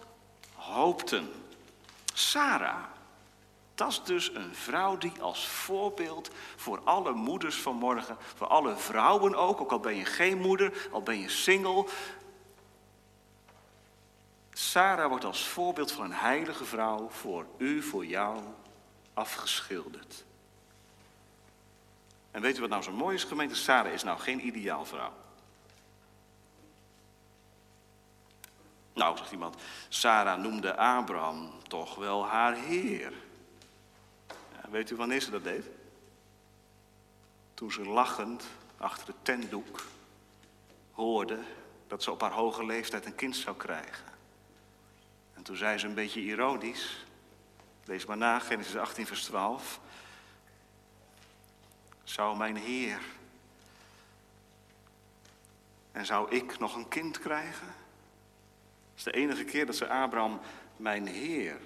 hoopten. 0.55 1.31
Sarah, 2.13 2.83
dat 3.75 3.89
is 3.89 4.01
dus 4.03 4.33
een 4.33 4.55
vrouw 4.55 4.97
die 4.97 5.21
als 5.21 5.47
voorbeeld 5.47 6.29
voor 6.55 6.81
alle 6.83 7.11
moeders 7.11 7.55
van 7.55 7.75
morgen, 7.75 8.17
voor 8.35 8.47
alle 8.47 8.77
vrouwen 8.77 9.35
ook, 9.35 9.61
ook 9.61 9.71
al 9.71 9.79
ben 9.79 9.95
je 9.95 10.05
geen 10.05 10.37
moeder, 10.37 10.87
al 10.91 11.01
ben 11.01 11.19
je 11.19 11.29
single. 11.29 11.85
Sarah 14.60 15.07
wordt 15.07 15.26
als 15.26 15.47
voorbeeld 15.47 15.91
van 15.91 16.05
een 16.05 16.14
heilige 16.14 16.66
vrouw 16.66 17.10
voor 17.10 17.45
u, 17.57 17.82
voor 17.82 18.05
jou 18.05 18.43
afgeschilderd. 19.14 20.26
En 22.32 22.41
weet 22.41 22.57
u 22.57 22.62
wat 22.62 22.70
nou 22.70 22.84
zo 22.84 22.91
mooi 22.91 23.16
is, 23.16 23.24
gemeente? 23.24 23.55
Sarah 23.55 23.93
is 23.93 24.03
nou 24.03 24.20
geen 24.20 24.45
ideaalvrouw. 24.45 25.14
Nou, 28.93 29.18
zegt 29.18 29.32
iemand, 29.32 29.55
Sarah 29.89 30.39
noemde 30.39 30.78
Abraham 30.78 31.51
toch 31.68 31.95
wel 31.95 32.26
haar 32.26 32.53
heer. 32.53 33.14
Ja, 34.28 34.70
weet 34.70 34.89
u 34.89 34.95
wanneer 34.95 35.22
ze 35.22 35.32
dat 35.32 35.43
deed? 35.43 35.66
Toen 37.53 37.72
ze 37.72 37.86
lachend 37.86 38.43
achter 38.78 39.07
het 39.07 39.26
tentdoek 39.26 39.86
hoorde 40.91 41.39
dat 41.88 42.03
ze 42.03 42.12
op 42.12 42.22
haar 42.22 42.32
hoge 42.32 42.66
leeftijd 42.66 43.05
een 43.05 43.16
kind 43.16 43.36
zou 43.36 43.57
krijgen. 43.57 44.09
En 45.39 45.45
toen 45.45 45.57
zei 45.57 45.77
ze 45.77 45.87
een 45.87 45.93
beetje 45.93 46.21
ironisch, 46.21 47.05
lees 47.85 48.05
maar 48.05 48.17
na, 48.17 48.39
Genesis 48.39 48.75
18, 48.75 49.07
vers 49.07 49.23
12. 49.23 49.79
Zou 52.03 52.37
mijn 52.37 52.55
Heer 52.55 52.99
en 55.91 56.05
zou 56.05 56.35
ik 56.35 56.59
nog 56.59 56.75
een 56.75 56.87
kind 56.87 57.19
krijgen? 57.19 57.67
Het 57.67 58.95
is 58.95 59.03
de 59.03 59.11
enige 59.11 59.43
keer 59.43 59.65
dat 59.65 59.75
ze 59.75 59.87
Abraham 59.87 60.39
mijn 60.77 61.07
Heer 61.07 61.57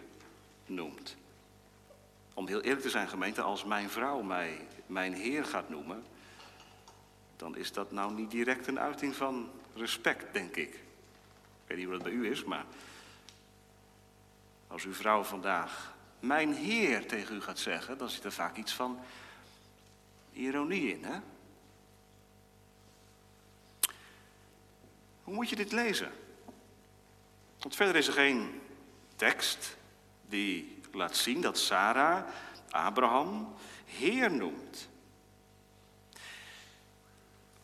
noemt. 0.65 1.15
Om 2.33 2.47
heel 2.47 2.61
eerlijk 2.61 2.81
te 2.81 2.89
zijn, 2.89 3.07
gemeente, 3.07 3.41
als 3.41 3.63
mijn 3.63 3.89
vrouw 3.89 4.21
mij 4.21 4.67
mijn 4.85 5.13
Heer 5.13 5.45
gaat 5.45 5.69
noemen, 5.69 6.03
dan 7.35 7.55
is 7.55 7.71
dat 7.71 7.91
nou 7.91 8.13
niet 8.13 8.31
direct 8.31 8.67
een 8.67 8.79
uiting 8.79 9.15
van 9.15 9.49
respect, 9.75 10.33
denk 10.33 10.55
ik. 10.55 10.73
Ik 10.73 10.79
weet 11.67 11.77
niet 11.77 11.87
wat 11.87 11.95
het 11.95 12.03
bij 12.03 12.13
u 12.13 12.31
is, 12.31 12.43
maar 12.43 12.65
als 14.73 14.83
uw 14.83 14.93
vrouw 14.93 15.23
vandaag 15.23 15.95
mijn 16.19 16.53
Heer 16.53 17.07
tegen 17.07 17.35
u 17.35 17.41
gaat 17.41 17.59
zeggen, 17.59 17.97
dan 17.97 18.09
zit 18.09 18.23
er 18.23 18.31
vaak 18.31 18.57
iets 18.57 18.73
van 18.73 18.99
ironie 20.31 20.93
in, 20.93 21.03
hè? 21.03 21.19
Hoe 25.23 25.33
moet 25.33 25.49
je 25.49 25.55
dit 25.55 25.71
lezen? 25.71 26.11
Want 27.59 27.75
verder 27.75 27.95
is 27.95 28.07
er 28.07 28.13
geen 28.13 28.61
tekst 29.15 29.77
die 30.25 30.81
laat 30.91 31.15
zien 31.15 31.41
dat 31.41 31.57
Sarah 31.57 32.27
Abraham 32.69 33.55
Heer 33.85 34.31
noemt. 34.31 34.89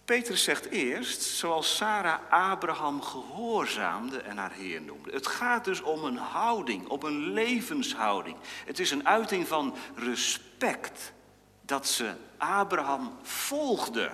Petrus 0.10 0.44
zegt 0.44 0.66
eerst, 0.66 1.22
zoals 1.22 1.76
Sarah 1.76 2.20
Abraham 2.30 3.02
gehoorzaamde 3.02 4.22
en 4.22 4.38
haar 4.38 4.52
Heer 4.52 4.82
noemde. 4.82 5.12
Het 5.12 5.28
gaat 5.28 5.66
dus 5.66 5.82
om 5.82 6.04
een 6.04 6.18
houding, 6.18 6.88
om 6.88 7.04
een 7.04 7.34
levenshouding. 7.34 8.38
Het 8.66 8.80
is 8.80 8.92
een 8.92 9.08
uiting 9.08 9.48
van 9.48 9.76
respect 9.96 11.14
dat 11.62 11.88
ze 11.88 12.14
Abraham 12.38 13.18
volgde. 13.22 14.12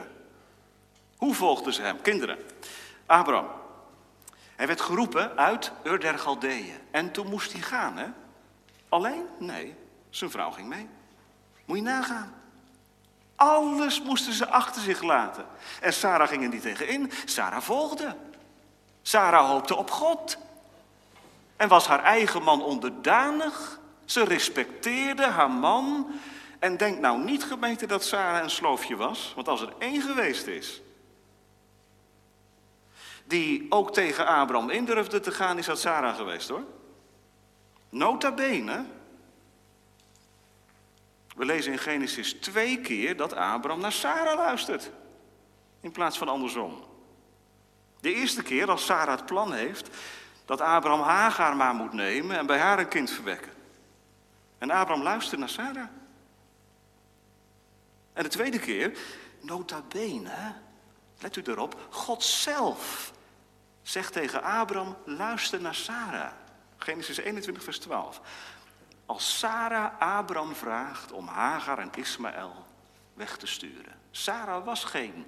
Hoe 1.18 1.34
volgden 1.34 1.74
ze 1.74 1.82
hem? 1.82 2.02
Kinderen, 2.02 2.38
Abraham. 3.06 3.48
Hij 4.56 4.68
werd 4.68 4.82
geroepen 4.82 5.38
uit 5.38 5.72
Ur 5.84 6.00
der 6.00 6.20
Galdeeën. 6.20 6.78
En 6.92 7.12
toen 7.12 7.28
moest 7.28 7.52
hij 7.52 7.62
gaan, 7.62 7.98
hè? 7.98 8.08
Alleen? 8.90 9.26
Nee, 9.40 9.76
zijn 10.10 10.32
vrouw 10.32 10.52
ging 10.52 10.68
mee. 10.68 10.88
Moet 11.66 11.78
je 11.78 11.84
nagaan. 11.84 12.45
Alles 13.46 14.02
moesten 14.02 14.34
ze 14.34 14.48
achter 14.48 14.82
zich 14.82 15.02
laten. 15.02 15.46
En 15.82 15.94
Sarah 15.94 16.28
ging 16.28 16.44
er 16.44 16.50
niet 16.50 16.62
tegenin. 16.62 17.12
Sarah 17.26 17.62
volgde. 17.62 18.16
Sarah 19.02 19.50
hoopte 19.50 19.76
op 19.76 19.92
God. 19.92 20.38
En 21.56 21.68
was 21.68 21.88
haar 21.88 22.04
eigen 22.04 22.44
man 22.44 22.64
onderdanig. 22.64 23.80
Ze 24.06 24.24
respecteerde 24.24 25.26
haar 25.26 25.52
man. 25.52 26.08
En 26.60 26.78
denk 26.78 27.00
nou 27.00 27.24
niet 27.24 27.44
gemeente 27.44 27.86
dat 27.86 28.04
Sarah 28.04 28.44
een 28.44 28.50
sloofje 28.50 28.96
was. 28.96 29.32
Want 29.36 29.48
als 29.48 29.62
er 29.62 29.74
één 29.80 30.02
geweest 30.02 30.48
is 30.48 30.82
die 33.28 33.66
ook 33.70 33.94
tegen 33.94 34.26
Abraham 34.26 34.70
in 34.70 34.86
durfde 34.86 35.20
te 35.20 35.32
gaan, 35.32 35.58
is 35.58 35.66
dat 35.66 35.80
Sarah 35.80 36.16
geweest 36.16 36.50
hoor. 36.50 36.64
Nota 37.90 38.32
bene. 38.32 38.86
We 41.36 41.46
lezen 41.46 41.72
in 41.72 41.78
Genesis 41.78 42.34
twee 42.34 42.82
keer 42.82 43.18
dat 43.18 43.34
Abraham 43.34 43.82
naar 43.82 43.92
Sarah 43.92 44.38
luistert. 44.38 44.92
In 45.80 45.92
plaats 45.92 46.18
van 46.18 46.28
andersom. 46.28 46.84
De 48.00 48.14
eerste 48.14 48.44
keer 48.44 48.70
als 48.70 48.86
Sarah 48.86 49.16
het 49.16 49.26
plan 49.26 49.54
heeft 49.54 49.90
dat 50.46 50.62
Abraham 50.62 51.02
Hagar 51.02 51.56
maar 51.56 51.74
moet 51.74 51.94
nemen 51.94 52.38
en 52.38 52.46
bij 52.46 52.60
haar 52.60 52.80
een 52.80 52.88
kind 52.88 53.12
verwekken. 53.12 53.52
En 54.58 54.72
Abraham 54.72 55.04
luistert 55.04 55.40
naar 55.40 55.50
Sarah. 55.50 55.88
En 58.14 58.24
de 58.24 58.30
tweede 58.30 58.60
keer, 58.60 58.98
nota 59.42 59.82
bene, 59.88 60.54
let 61.20 61.36
u 61.36 61.42
erop, 61.46 61.88
God 61.90 62.24
zelf 62.24 63.14
zegt 63.82 64.14
tegen 64.14 64.44
Abraham, 64.44 64.96
luister 65.06 65.62
naar 65.62 65.76
Sarah. 65.76 66.32
Genesis 66.78 67.18
21, 67.18 67.64
vers 67.64 67.80
12. 67.80 68.22
Als 69.06 69.40
Sarah 69.40 70.00
Abraham 70.00 70.56
vraagt 70.56 71.12
om 71.12 71.28
Hagar 71.28 71.80
en 71.80 71.90
Ismaël 71.96 72.66
weg 73.14 73.38
te 73.38 73.48
sturen. 73.48 74.00
Sarah 74.12 74.66
was 74.66 74.84
geen, 74.84 75.26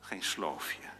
geen 0.00 0.22
sloofje. 0.22 0.90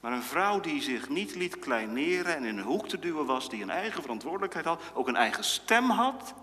Maar 0.00 0.12
een 0.12 0.22
vrouw 0.22 0.60
die 0.60 0.82
zich 0.82 1.08
niet 1.08 1.34
liet 1.34 1.58
kleineren 1.58 2.36
en 2.36 2.44
in 2.44 2.58
een 2.58 2.64
hoek 2.64 2.88
te 2.88 2.98
duwen 2.98 3.26
was, 3.26 3.50
die 3.50 3.62
een 3.62 3.70
eigen 3.70 4.02
verantwoordelijkheid 4.02 4.64
had, 4.64 4.82
ook 4.94 5.08
een 5.08 5.16
eigen 5.16 5.44
stem 5.44 5.90
had. 5.90 6.34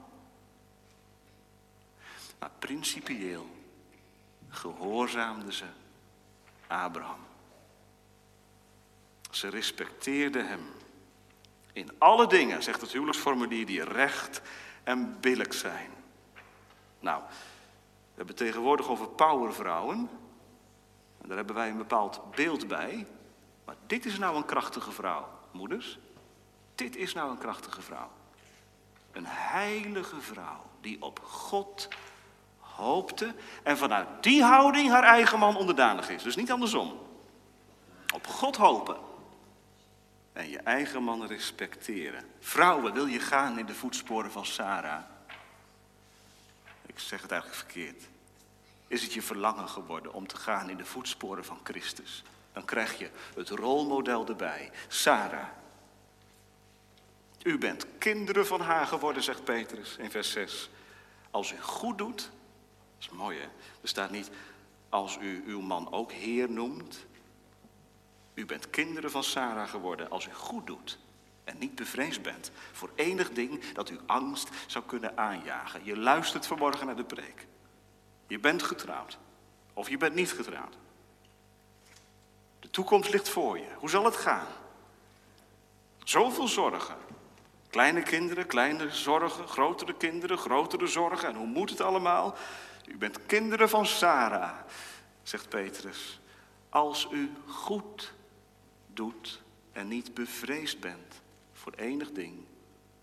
Maar 2.39 2.51
principieel 2.59 3.49
gehoorzaamde 4.49 5.53
ze 5.53 5.65
Abraham. 6.67 7.19
Ze 9.31 9.47
respecteerde 9.47 10.43
hem. 10.43 10.80
In 11.73 11.89
alle 11.97 12.27
dingen, 12.27 12.63
zegt 12.63 12.81
het 12.81 12.91
huwelijksformulier, 12.91 13.65
die 13.65 13.83
recht 13.83 14.41
en 14.83 15.17
billig 15.19 15.53
zijn. 15.53 15.89
Nou, 16.99 17.21
we 18.11 18.17
hebben 18.17 18.35
tegenwoordig 18.35 18.87
over 18.87 19.07
powervrouwen. 19.07 20.09
En 21.21 21.27
daar 21.27 21.37
hebben 21.37 21.55
wij 21.55 21.69
een 21.69 21.77
bepaald 21.77 22.21
beeld 22.35 22.67
bij. 22.67 23.07
Maar 23.65 23.75
dit 23.87 24.05
is 24.05 24.17
nou 24.17 24.35
een 24.35 24.45
krachtige 24.45 24.91
vrouw, 24.91 25.27
moeders. 25.51 25.99
Dit 26.75 26.95
is 26.95 27.13
nou 27.13 27.31
een 27.31 27.37
krachtige 27.37 27.81
vrouw. 27.81 28.11
Een 29.11 29.25
heilige 29.27 30.21
vrouw 30.21 30.61
die 30.81 31.01
op 31.01 31.19
God 31.23 31.87
hoopte 32.59 33.33
en 33.63 33.77
vanuit 33.77 34.07
die 34.21 34.43
houding 34.43 34.89
haar 34.89 35.03
eigen 35.03 35.39
man 35.39 35.55
onderdanig 35.55 36.09
is. 36.09 36.23
Dus 36.23 36.35
niet 36.35 36.51
andersom. 36.51 36.99
Op 38.13 38.27
God 38.27 38.55
hopen 38.55 38.97
en 40.33 40.49
je 40.49 40.57
eigen 40.57 41.03
man 41.03 41.25
respecteren. 41.25 42.25
Vrouwen, 42.39 42.93
wil 42.93 43.05
je 43.05 43.19
gaan 43.19 43.59
in 43.59 43.65
de 43.65 43.73
voetsporen 43.73 44.31
van 44.31 44.45
Sarah? 44.45 45.03
Ik 46.85 46.99
zeg 46.99 47.21
het 47.21 47.31
eigenlijk 47.31 47.61
verkeerd. 47.61 48.03
Is 48.87 49.01
het 49.01 49.13
je 49.13 49.21
verlangen 49.21 49.69
geworden 49.69 50.13
om 50.13 50.27
te 50.27 50.35
gaan 50.35 50.69
in 50.69 50.77
de 50.77 50.85
voetsporen 50.85 51.45
van 51.45 51.59
Christus? 51.63 52.23
Dan 52.53 52.65
krijg 52.65 52.97
je 52.97 53.09
het 53.35 53.49
rolmodel 53.49 54.27
erbij. 54.27 54.71
Sarah. 54.87 55.47
U 57.43 57.57
bent 57.57 57.85
kinderen 57.97 58.47
van 58.47 58.61
haar 58.61 58.87
geworden, 58.87 59.23
zegt 59.23 59.43
Petrus 59.43 59.95
in 59.97 60.11
vers 60.11 60.31
6. 60.31 60.69
Als 61.31 61.51
u 61.51 61.61
goed 61.61 61.97
doet, 61.97 62.17
dat 62.17 62.29
is 62.99 63.09
mooi 63.09 63.37
hè, 63.37 63.43
er 63.81 63.87
staat 63.87 64.11
niet 64.11 64.29
als 64.89 65.17
u 65.21 65.43
uw 65.45 65.61
man 65.61 65.91
ook 65.91 66.11
Heer 66.11 66.49
noemt, 66.49 67.05
u 68.33 68.45
bent 68.45 68.69
kinderen 68.69 69.11
van 69.11 69.23
Sarah 69.23 69.69
geworden 69.69 70.09
als 70.09 70.27
u 70.27 70.33
goed 70.33 70.67
doet. 70.67 70.99
en 71.43 71.57
niet 71.57 71.75
bevreesd 71.75 72.21
bent 72.21 72.51
voor 72.71 72.89
enig 72.95 73.31
ding 73.31 73.71
dat 73.71 73.89
u 73.89 73.99
angst 74.05 74.49
zou 74.67 74.85
kunnen 74.85 75.17
aanjagen. 75.17 75.85
Je 75.85 75.97
luistert 75.97 76.47
vanmorgen 76.47 76.85
naar 76.85 76.95
de 76.95 77.03
preek. 77.03 77.47
Je 78.27 78.39
bent 78.39 78.63
getrouwd 78.63 79.17
of 79.73 79.89
je 79.89 79.97
bent 79.97 80.15
niet 80.15 80.31
getrouwd. 80.31 80.77
De 82.59 82.69
toekomst 82.69 83.09
ligt 83.09 83.29
voor 83.29 83.57
je. 83.57 83.67
Hoe 83.77 83.89
zal 83.89 84.05
het 84.05 84.15
gaan? 84.15 84.47
Zoveel 86.03 86.47
zorgen. 86.47 86.95
Kleine 87.69 88.03
kinderen, 88.03 88.47
kleine 88.47 88.89
zorgen, 88.89 89.47
grotere 89.47 89.93
kinderen, 89.93 90.37
grotere 90.37 90.87
zorgen. 90.87 91.29
En 91.29 91.35
hoe 91.35 91.47
moet 91.47 91.69
het 91.69 91.81
allemaal? 91.81 92.35
U 92.87 92.97
bent 92.97 93.25
kinderen 93.25 93.69
van 93.69 93.85
Sarah, 93.85 94.57
zegt 95.23 95.49
Petrus. 95.49 96.19
Als 96.69 97.07
u 97.11 97.31
goed 97.47 98.13
doet 98.93 99.41
en 99.71 99.87
niet 99.87 100.13
bevreesd 100.13 100.79
bent 100.79 101.21
voor 101.53 101.73
enig 101.73 102.11
ding 102.11 102.45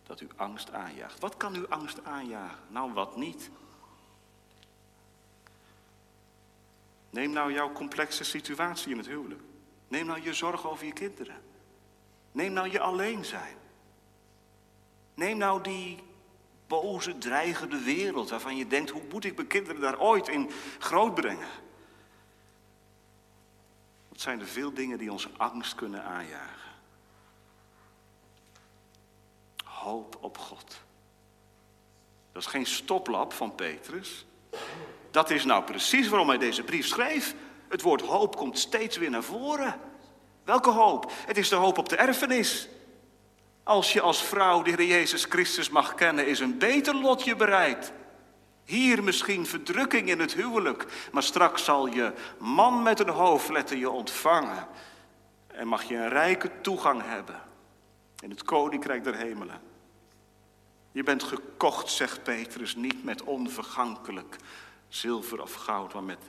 dat 0.03 0.21
u 0.21 0.29
angst 0.37 0.73
aanjaagt. 0.73 1.21
Wat 1.21 1.37
kan 1.37 1.55
u 1.55 1.67
angst 1.69 2.05
aanjagen? 2.05 2.59
Nou, 2.69 2.93
wat 2.93 3.17
niet? 3.17 3.51
Neem 7.11 7.31
nou 7.31 7.53
jouw 7.53 7.73
complexe 7.73 8.25
situatie 8.25 8.91
in 8.91 8.97
het 8.97 9.07
huwelijk. 9.07 9.43
Neem 9.89 10.07
nou 10.07 10.23
je 10.23 10.35
zorgen 10.35 10.71
over 10.71 10.87
je 10.87 10.93
kinderen. 10.93 11.43
Neem 12.33 12.53
nou 12.53 12.71
je 12.71 12.81
alleen 12.81 13.25
zijn. 13.25 13.57
Neem 15.15 15.37
nou 15.37 15.63
die 15.63 15.99
boze, 16.67 17.19
dreigende 17.19 17.79
wereld 17.79 18.31
waarvan 18.31 18.57
je 18.57 18.67
denkt, 18.67 18.91
hoe 18.91 19.03
moet 19.11 19.25
ik 19.25 19.37
mijn 19.37 19.47
kinderen 19.47 19.81
daar 19.81 20.01
ooit 20.01 20.29
in 20.29 20.51
grootbrengen? 20.79 21.49
Wat 24.19 24.27
zijn 24.27 24.41
er 24.41 24.47
veel 24.47 24.75
dingen 24.75 24.99
die 24.99 25.13
onze 25.13 25.29
angst 25.37 25.75
kunnen 25.75 26.05
aanjagen? 26.05 26.71
Hoop 29.65 30.19
op 30.21 30.39
God. 30.39 30.81
Dat 32.33 32.43
is 32.43 32.49
geen 32.49 32.67
stoplap 32.67 33.33
van 33.33 33.55
Petrus. 33.55 34.27
Dat 35.11 35.31
is 35.31 35.45
nou 35.45 35.65
precies 35.65 36.09
waarom 36.09 36.29
hij 36.29 36.39
deze 36.39 36.63
brief 36.63 36.87
schreef. 36.87 37.35
Het 37.69 37.83
woord 37.83 38.01
hoop 38.01 38.37
komt 38.37 38.59
steeds 38.59 38.97
weer 38.97 39.11
naar 39.11 39.23
voren. 39.23 39.81
Welke 40.45 40.71
hoop? 40.71 41.13
Het 41.27 41.37
is 41.37 41.49
de 41.49 41.57
hoop 41.57 41.79
op 41.79 41.89
de 41.89 41.97
erfenis. 41.97 42.69
Als 43.63 43.93
je 43.93 44.01
als 44.01 44.23
vrouw 44.23 44.63
de 44.63 44.71
Heer 44.71 44.87
Jezus 44.87 45.25
Christus 45.25 45.71
mag 45.71 45.95
kennen, 45.95 46.27
is 46.27 46.41
een 46.41 46.59
beter 46.59 46.95
lot 46.95 47.25
je 47.25 47.37
bereid. 47.37 47.93
Hier 48.69 49.03
misschien 49.03 49.47
verdrukking 49.47 50.09
in 50.09 50.21
het 50.21 50.35
huwelijk, 50.35 51.09
maar 51.13 51.23
straks 51.23 51.65
zal 51.65 51.87
je 51.87 52.13
man 52.39 52.83
met 52.83 53.01
een 53.01 53.09
hoofdletter 53.09 53.77
je 53.77 53.91
ontvangen. 53.91 54.67
En 55.47 55.69
mag 55.69 55.83
je 55.85 55.97
een 55.97 56.09
rijke 56.09 56.61
toegang 56.61 57.03
hebben 57.05 57.41
in 58.21 58.31
het 58.31 58.43
koninkrijk 58.43 59.05
der 59.05 59.15
hemelen. 59.15 59.61
Je 60.93 61.03
bent 61.03 61.23
gekocht, 61.23 61.91
zegt 61.91 62.23
Petrus, 62.23 62.77
niet 62.77 63.05
met 63.05 63.23
onvergankelijk 63.23 64.37
zilver 64.89 65.43
of 65.43 65.55
goud, 65.55 65.95
maar 65.95 66.05
met, 66.05 66.25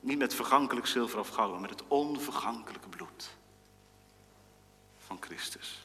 niet 0.00 0.18
met 0.18 0.34
vergankelijk 0.34 0.86
zilver 0.86 1.18
of 1.18 1.28
goud, 1.28 1.50
maar 1.50 1.60
met 1.60 1.70
het 1.70 1.84
onvergankelijke 1.88 2.88
bloed 2.88 3.30
van 4.98 5.16
Christus. 5.20 5.79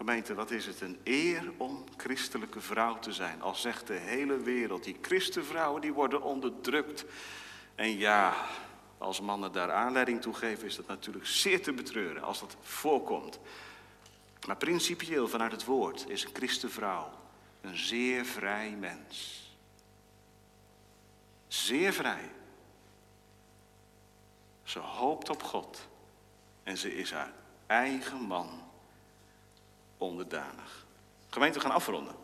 Gemeente, 0.00 0.34
wat 0.34 0.50
is 0.50 0.66
het 0.66 0.80
een 0.80 1.00
eer 1.04 1.52
om 1.56 1.84
christelijke 1.96 2.60
vrouw 2.60 2.98
te 2.98 3.12
zijn. 3.12 3.42
Al 3.42 3.54
zegt 3.54 3.86
de 3.86 3.94
hele 3.94 4.38
wereld, 4.38 4.84
die 4.84 4.96
christenvrouwen 5.00 5.80
die 5.80 5.92
worden 5.92 6.22
onderdrukt. 6.22 7.04
En 7.74 7.98
ja, 7.98 8.46
als 8.98 9.20
mannen 9.20 9.52
daar 9.52 9.72
aanleiding 9.72 10.20
toe 10.20 10.34
geven, 10.34 10.66
is 10.66 10.76
dat 10.76 10.86
natuurlijk 10.86 11.26
zeer 11.26 11.62
te 11.62 11.72
betreuren 11.72 12.22
als 12.22 12.40
dat 12.40 12.56
voorkomt. 12.60 13.38
Maar 14.46 14.56
principieel 14.56 15.28
vanuit 15.28 15.52
het 15.52 15.64
woord 15.64 16.08
is 16.08 16.24
een 16.24 16.34
christenvrouw 16.34 17.10
een 17.60 17.76
zeer 17.76 18.24
vrij 18.24 18.70
mens. 18.70 19.44
Zeer 21.48 21.92
vrij. 21.92 22.30
Ze 24.62 24.78
hoopt 24.78 25.30
op 25.30 25.42
God 25.42 25.88
en 26.62 26.76
ze 26.76 26.96
is 26.96 27.12
haar 27.12 27.32
eigen 27.66 28.20
man 28.20 28.68
onderdanig. 30.00 30.86
Gemeente, 31.28 31.58
we 31.58 31.64
gaan 31.64 31.74
afronden. 31.74 32.14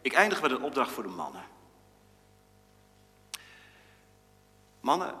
Ik 0.00 0.12
eindig 0.12 0.42
met 0.42 0.50
een 0.50 0.62
opdracht 0.62 0.92
voor 0.92 1.02
de 1.02 1.08
mannen. 1.08 1.44
Mannen, 4.80 5.14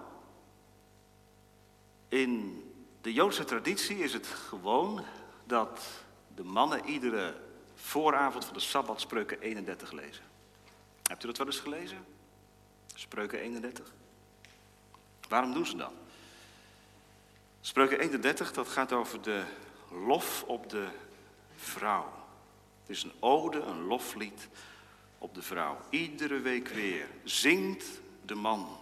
in 2.08 2.62
de 3.00 3.12
Joodse 3.12 3.44
traditie 3.44 3.98
is 3.98 4.12
het 4.12 4.26
gewoon 4.26 5.04
dat 5.44 5.80
de 6.34 6.44
mannen 6.44 6.84
iedere 6.84 7.40
vooravond 7.74 8.44
van 8.44 8.54
de 8.54 8.60
Sabbat 8.60 9.00
spreuken 9.00 9.40
31 9.40 9.92
lezen. 9.92 10.24
Hebt 11.02 11.24
u 11.24 11.26
dat 11.26 11.38
wel 11.38 11.46
eens 11.46 11.60
gelezen? 11.60 12.04
Spreuken 12.94 13.38
31. 13.38 13.92
Waarom 15.28 15.52
doen 15.52 15.66
ze 15.66 15.76
dat? 15.76 15.92
Spreuken 17.60 17.98
31, 17.98 18.52
dat 18.52 18.68
gaat 18.68 18.92
over 18.92 19.22
de 19.22 19.44
lof 19.92 20.42
op 20.46 20.70
de 20.70 20.88
vrouw. 21.56 22.12
Het 22.80 22.90
is 22.90 23.02
een 23.02 23.12
ode, 23.20 23.60
een 23.60 23.82
loflied 23.82 24.48
op 25.18 25.34
de 25.34 25.42
vrouw. 25.42 25.78
Iedere 25.90 26.40
week 26.40 26.68
weer 26.68 27.08
zingt 27.24 28.00
de 28.24 28.34
man 28.34 28.78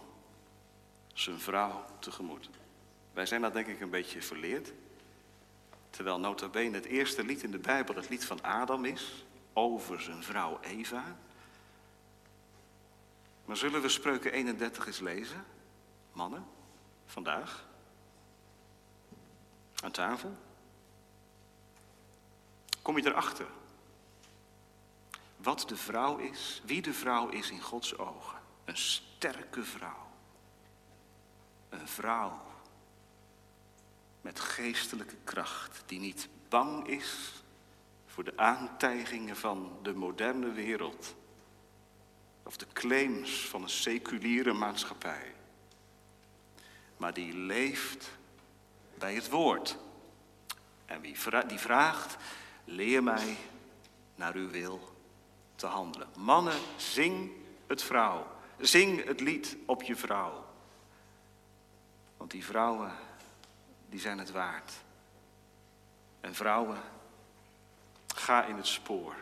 zijn 1.13 1.39
vrouw 1.39 1.85
tegemoet. 1.99 2.49
Wij 3.13 3.25
zijn 3.25 3.41
dat 3.41 3.53
denk 3.53 3.67
ik 3.67 3.81
een 3.81 3.89
beetje 3.89 4.21
verleerd. 4.21 4.73
Terwijl 5.89 6.19
nota 6.19 6.47
bene 6.47 6.75
het 6.75 6.85
eerste 6.85 7.23
lied 7.23 7.43
in 7.43 7.51
de 7.51 7.59
Bijbel 7.59 7.95
het 7.95 8.09
lied 8.09 8.25
van 8.25 8.43
Adam 8.43 8.85
is, 8.85 9.25
over 9.53 10.01
zijn 10.01 10.23
vrouw 10.23 10.59
Eva. 10.61 11.17
Maar 13.45 13.57
zullen 13.57 13.81
we 13.81 13.89
spreuken 13.89 14.31
31 14.31 14.87
eens 14.87 14.99
lezen? 14.99 15.45
Mannen, 16.13 16.45
vandaag? 17.05 17.67
Aan 19.83 19.91
tafel? 19.91 20.37
Kom 22.81 22.97
je 22.97 23.05
erachter? 23.05 23.47
Wat 25.37 25.63
de 25.67 25.75
vrouw 25.75 26.17
is, 26.17 26.61
wie 26.65 26.81
de 26.81 26.93
vrouw 26.93 27.29
is 27.29 27.49
in 27.49 27.61
Gods 27.61 27.97
ogen. 27.97 28.39
Een 28.65 28.77
sterke 28.77 29.63
vrouw. 29.63 30.09
Een 31.69 31.87
vrouw 31.87 32.41
met 34.21 34.39
geestelijke 34.39 35.15
kracht, 35.23 35.83
die 35.85 35.99
niet 35.99 36.29
bang 36.49 36.87
is 36.87 37.43
voor 38.05 38.23
de 38.23 38.37
aantijgingen 38.37 39.35
van 39.35 39.79
de 39.81 39.93
moderne 39.93 40.51
wereld 40.51 41.15
of 42.43 42.57
de 42.57 42.67
claims 42.73 43.47
van 43.47 43.63
een 43.63 43.69
seculiere 43.69 44.53
maatschappij, 44.53 45.35
maar 46.97 47.13
die 47.13 47.33
leeft 47.33 48.11
bij 48.97 49.15
het 49.15 49.29
woord. 49.29 49.77
En 50.85 51.01
wie 51.01 51.15
die 51.47 51.59
vraagt, 51.59 52.17
leer 52.63 53.03
mij 53.03 53.37
naar 54.15 54.35
uw 54.35 54.49
wil 54.49 54.95
te 55.55 55.65
handelen. 55.67 56.07
Mannen, 56.15 56.59
zing 56.77 57.31
het 57.67 57.83
vrouw. 57.83 58.27
Zing 58.59 59.05
het 59.05 59.19
lied 59.19 59.57
op 59.65 59.83
je 59.83 59.95
vrouw. 59.95 60.45
Want 62.17 62.31
die 62.31 62.45
vrouwen, 62.45 62.91
die 63.89 63.99
zijn 63.99 64.17
het 64.17 64.31
waard. 64.31 64.73
En 66.21 66.35
vrouwen, 66.35 66.81
ga 68.15 68.45
in 68.45 68.55
het 68.55 68.67
spoor 68.67 69.15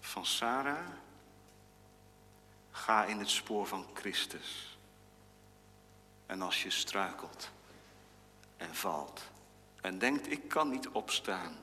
van 0.00 0.26
Sarah. 0.26 0.86
Ga 2.70 3.04
in 3.04 3.18
het 3.18 3.30
spoor 3.30 3.66
van 3.66 3.86
Christus. 3.94 4.78
En 6.26 6.42
als 6.42 6.62
je 6.62 6.70
struikelt 6.70 7.50
en 8.56 8.74
valt 8.74 9.22
en 9.80 9.98
denkt, 9.98 10.30
ik 10.30 10.48
kan 10.48 10.70
niet 10.70 10.88
opstaan, 10.88 11.56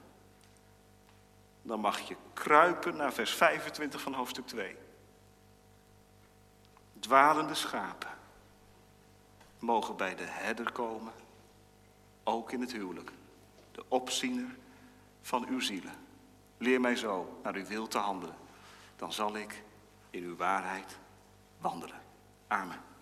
dan 1.64 1.80
mag 1.80 1.99
je 1.99 2.16
kruipen 2.34 2.95
naar 2.95 3.14
vers 3.14 3.34
25 3.34 4.01
van 4.01 4.14
hoofdstuk 4.14 4.47
2. 4.47 4.76
Dwalende 6.99 7.53
schapen 7.53 8.09
mogen 9.59 9.95
bij 9.95 10.16
de 10.16 10.24
herder 10.24 10.72
komen, 10.72 11.14
ook 12.24 12.51
in 12.51 12.61
het 12.61 12.72
huwelijk, 12.72 13.11
de 13.72 13.84
opziener 13.88 14.55
van 15.22 15.47
uw 15.47 15.59
zielen. 15.59 15.93
Leer 16.57 16.82
mij 16.82 16.95
zo 16.95 17.39
naar 17.43 17.55
uw 17.55 17.66
wil 17.66 17.88
te 17.88 17.97
handelen, 17.97 18.36
dan 18.95 19.14
zal 19.14 19.36
ik 19.36 19.64
in 20.09 20.24
uw 20.24 20.36
waarheid 20.36 20.97
wandelen. 21.57 22.01
Amen. 22.47 22.93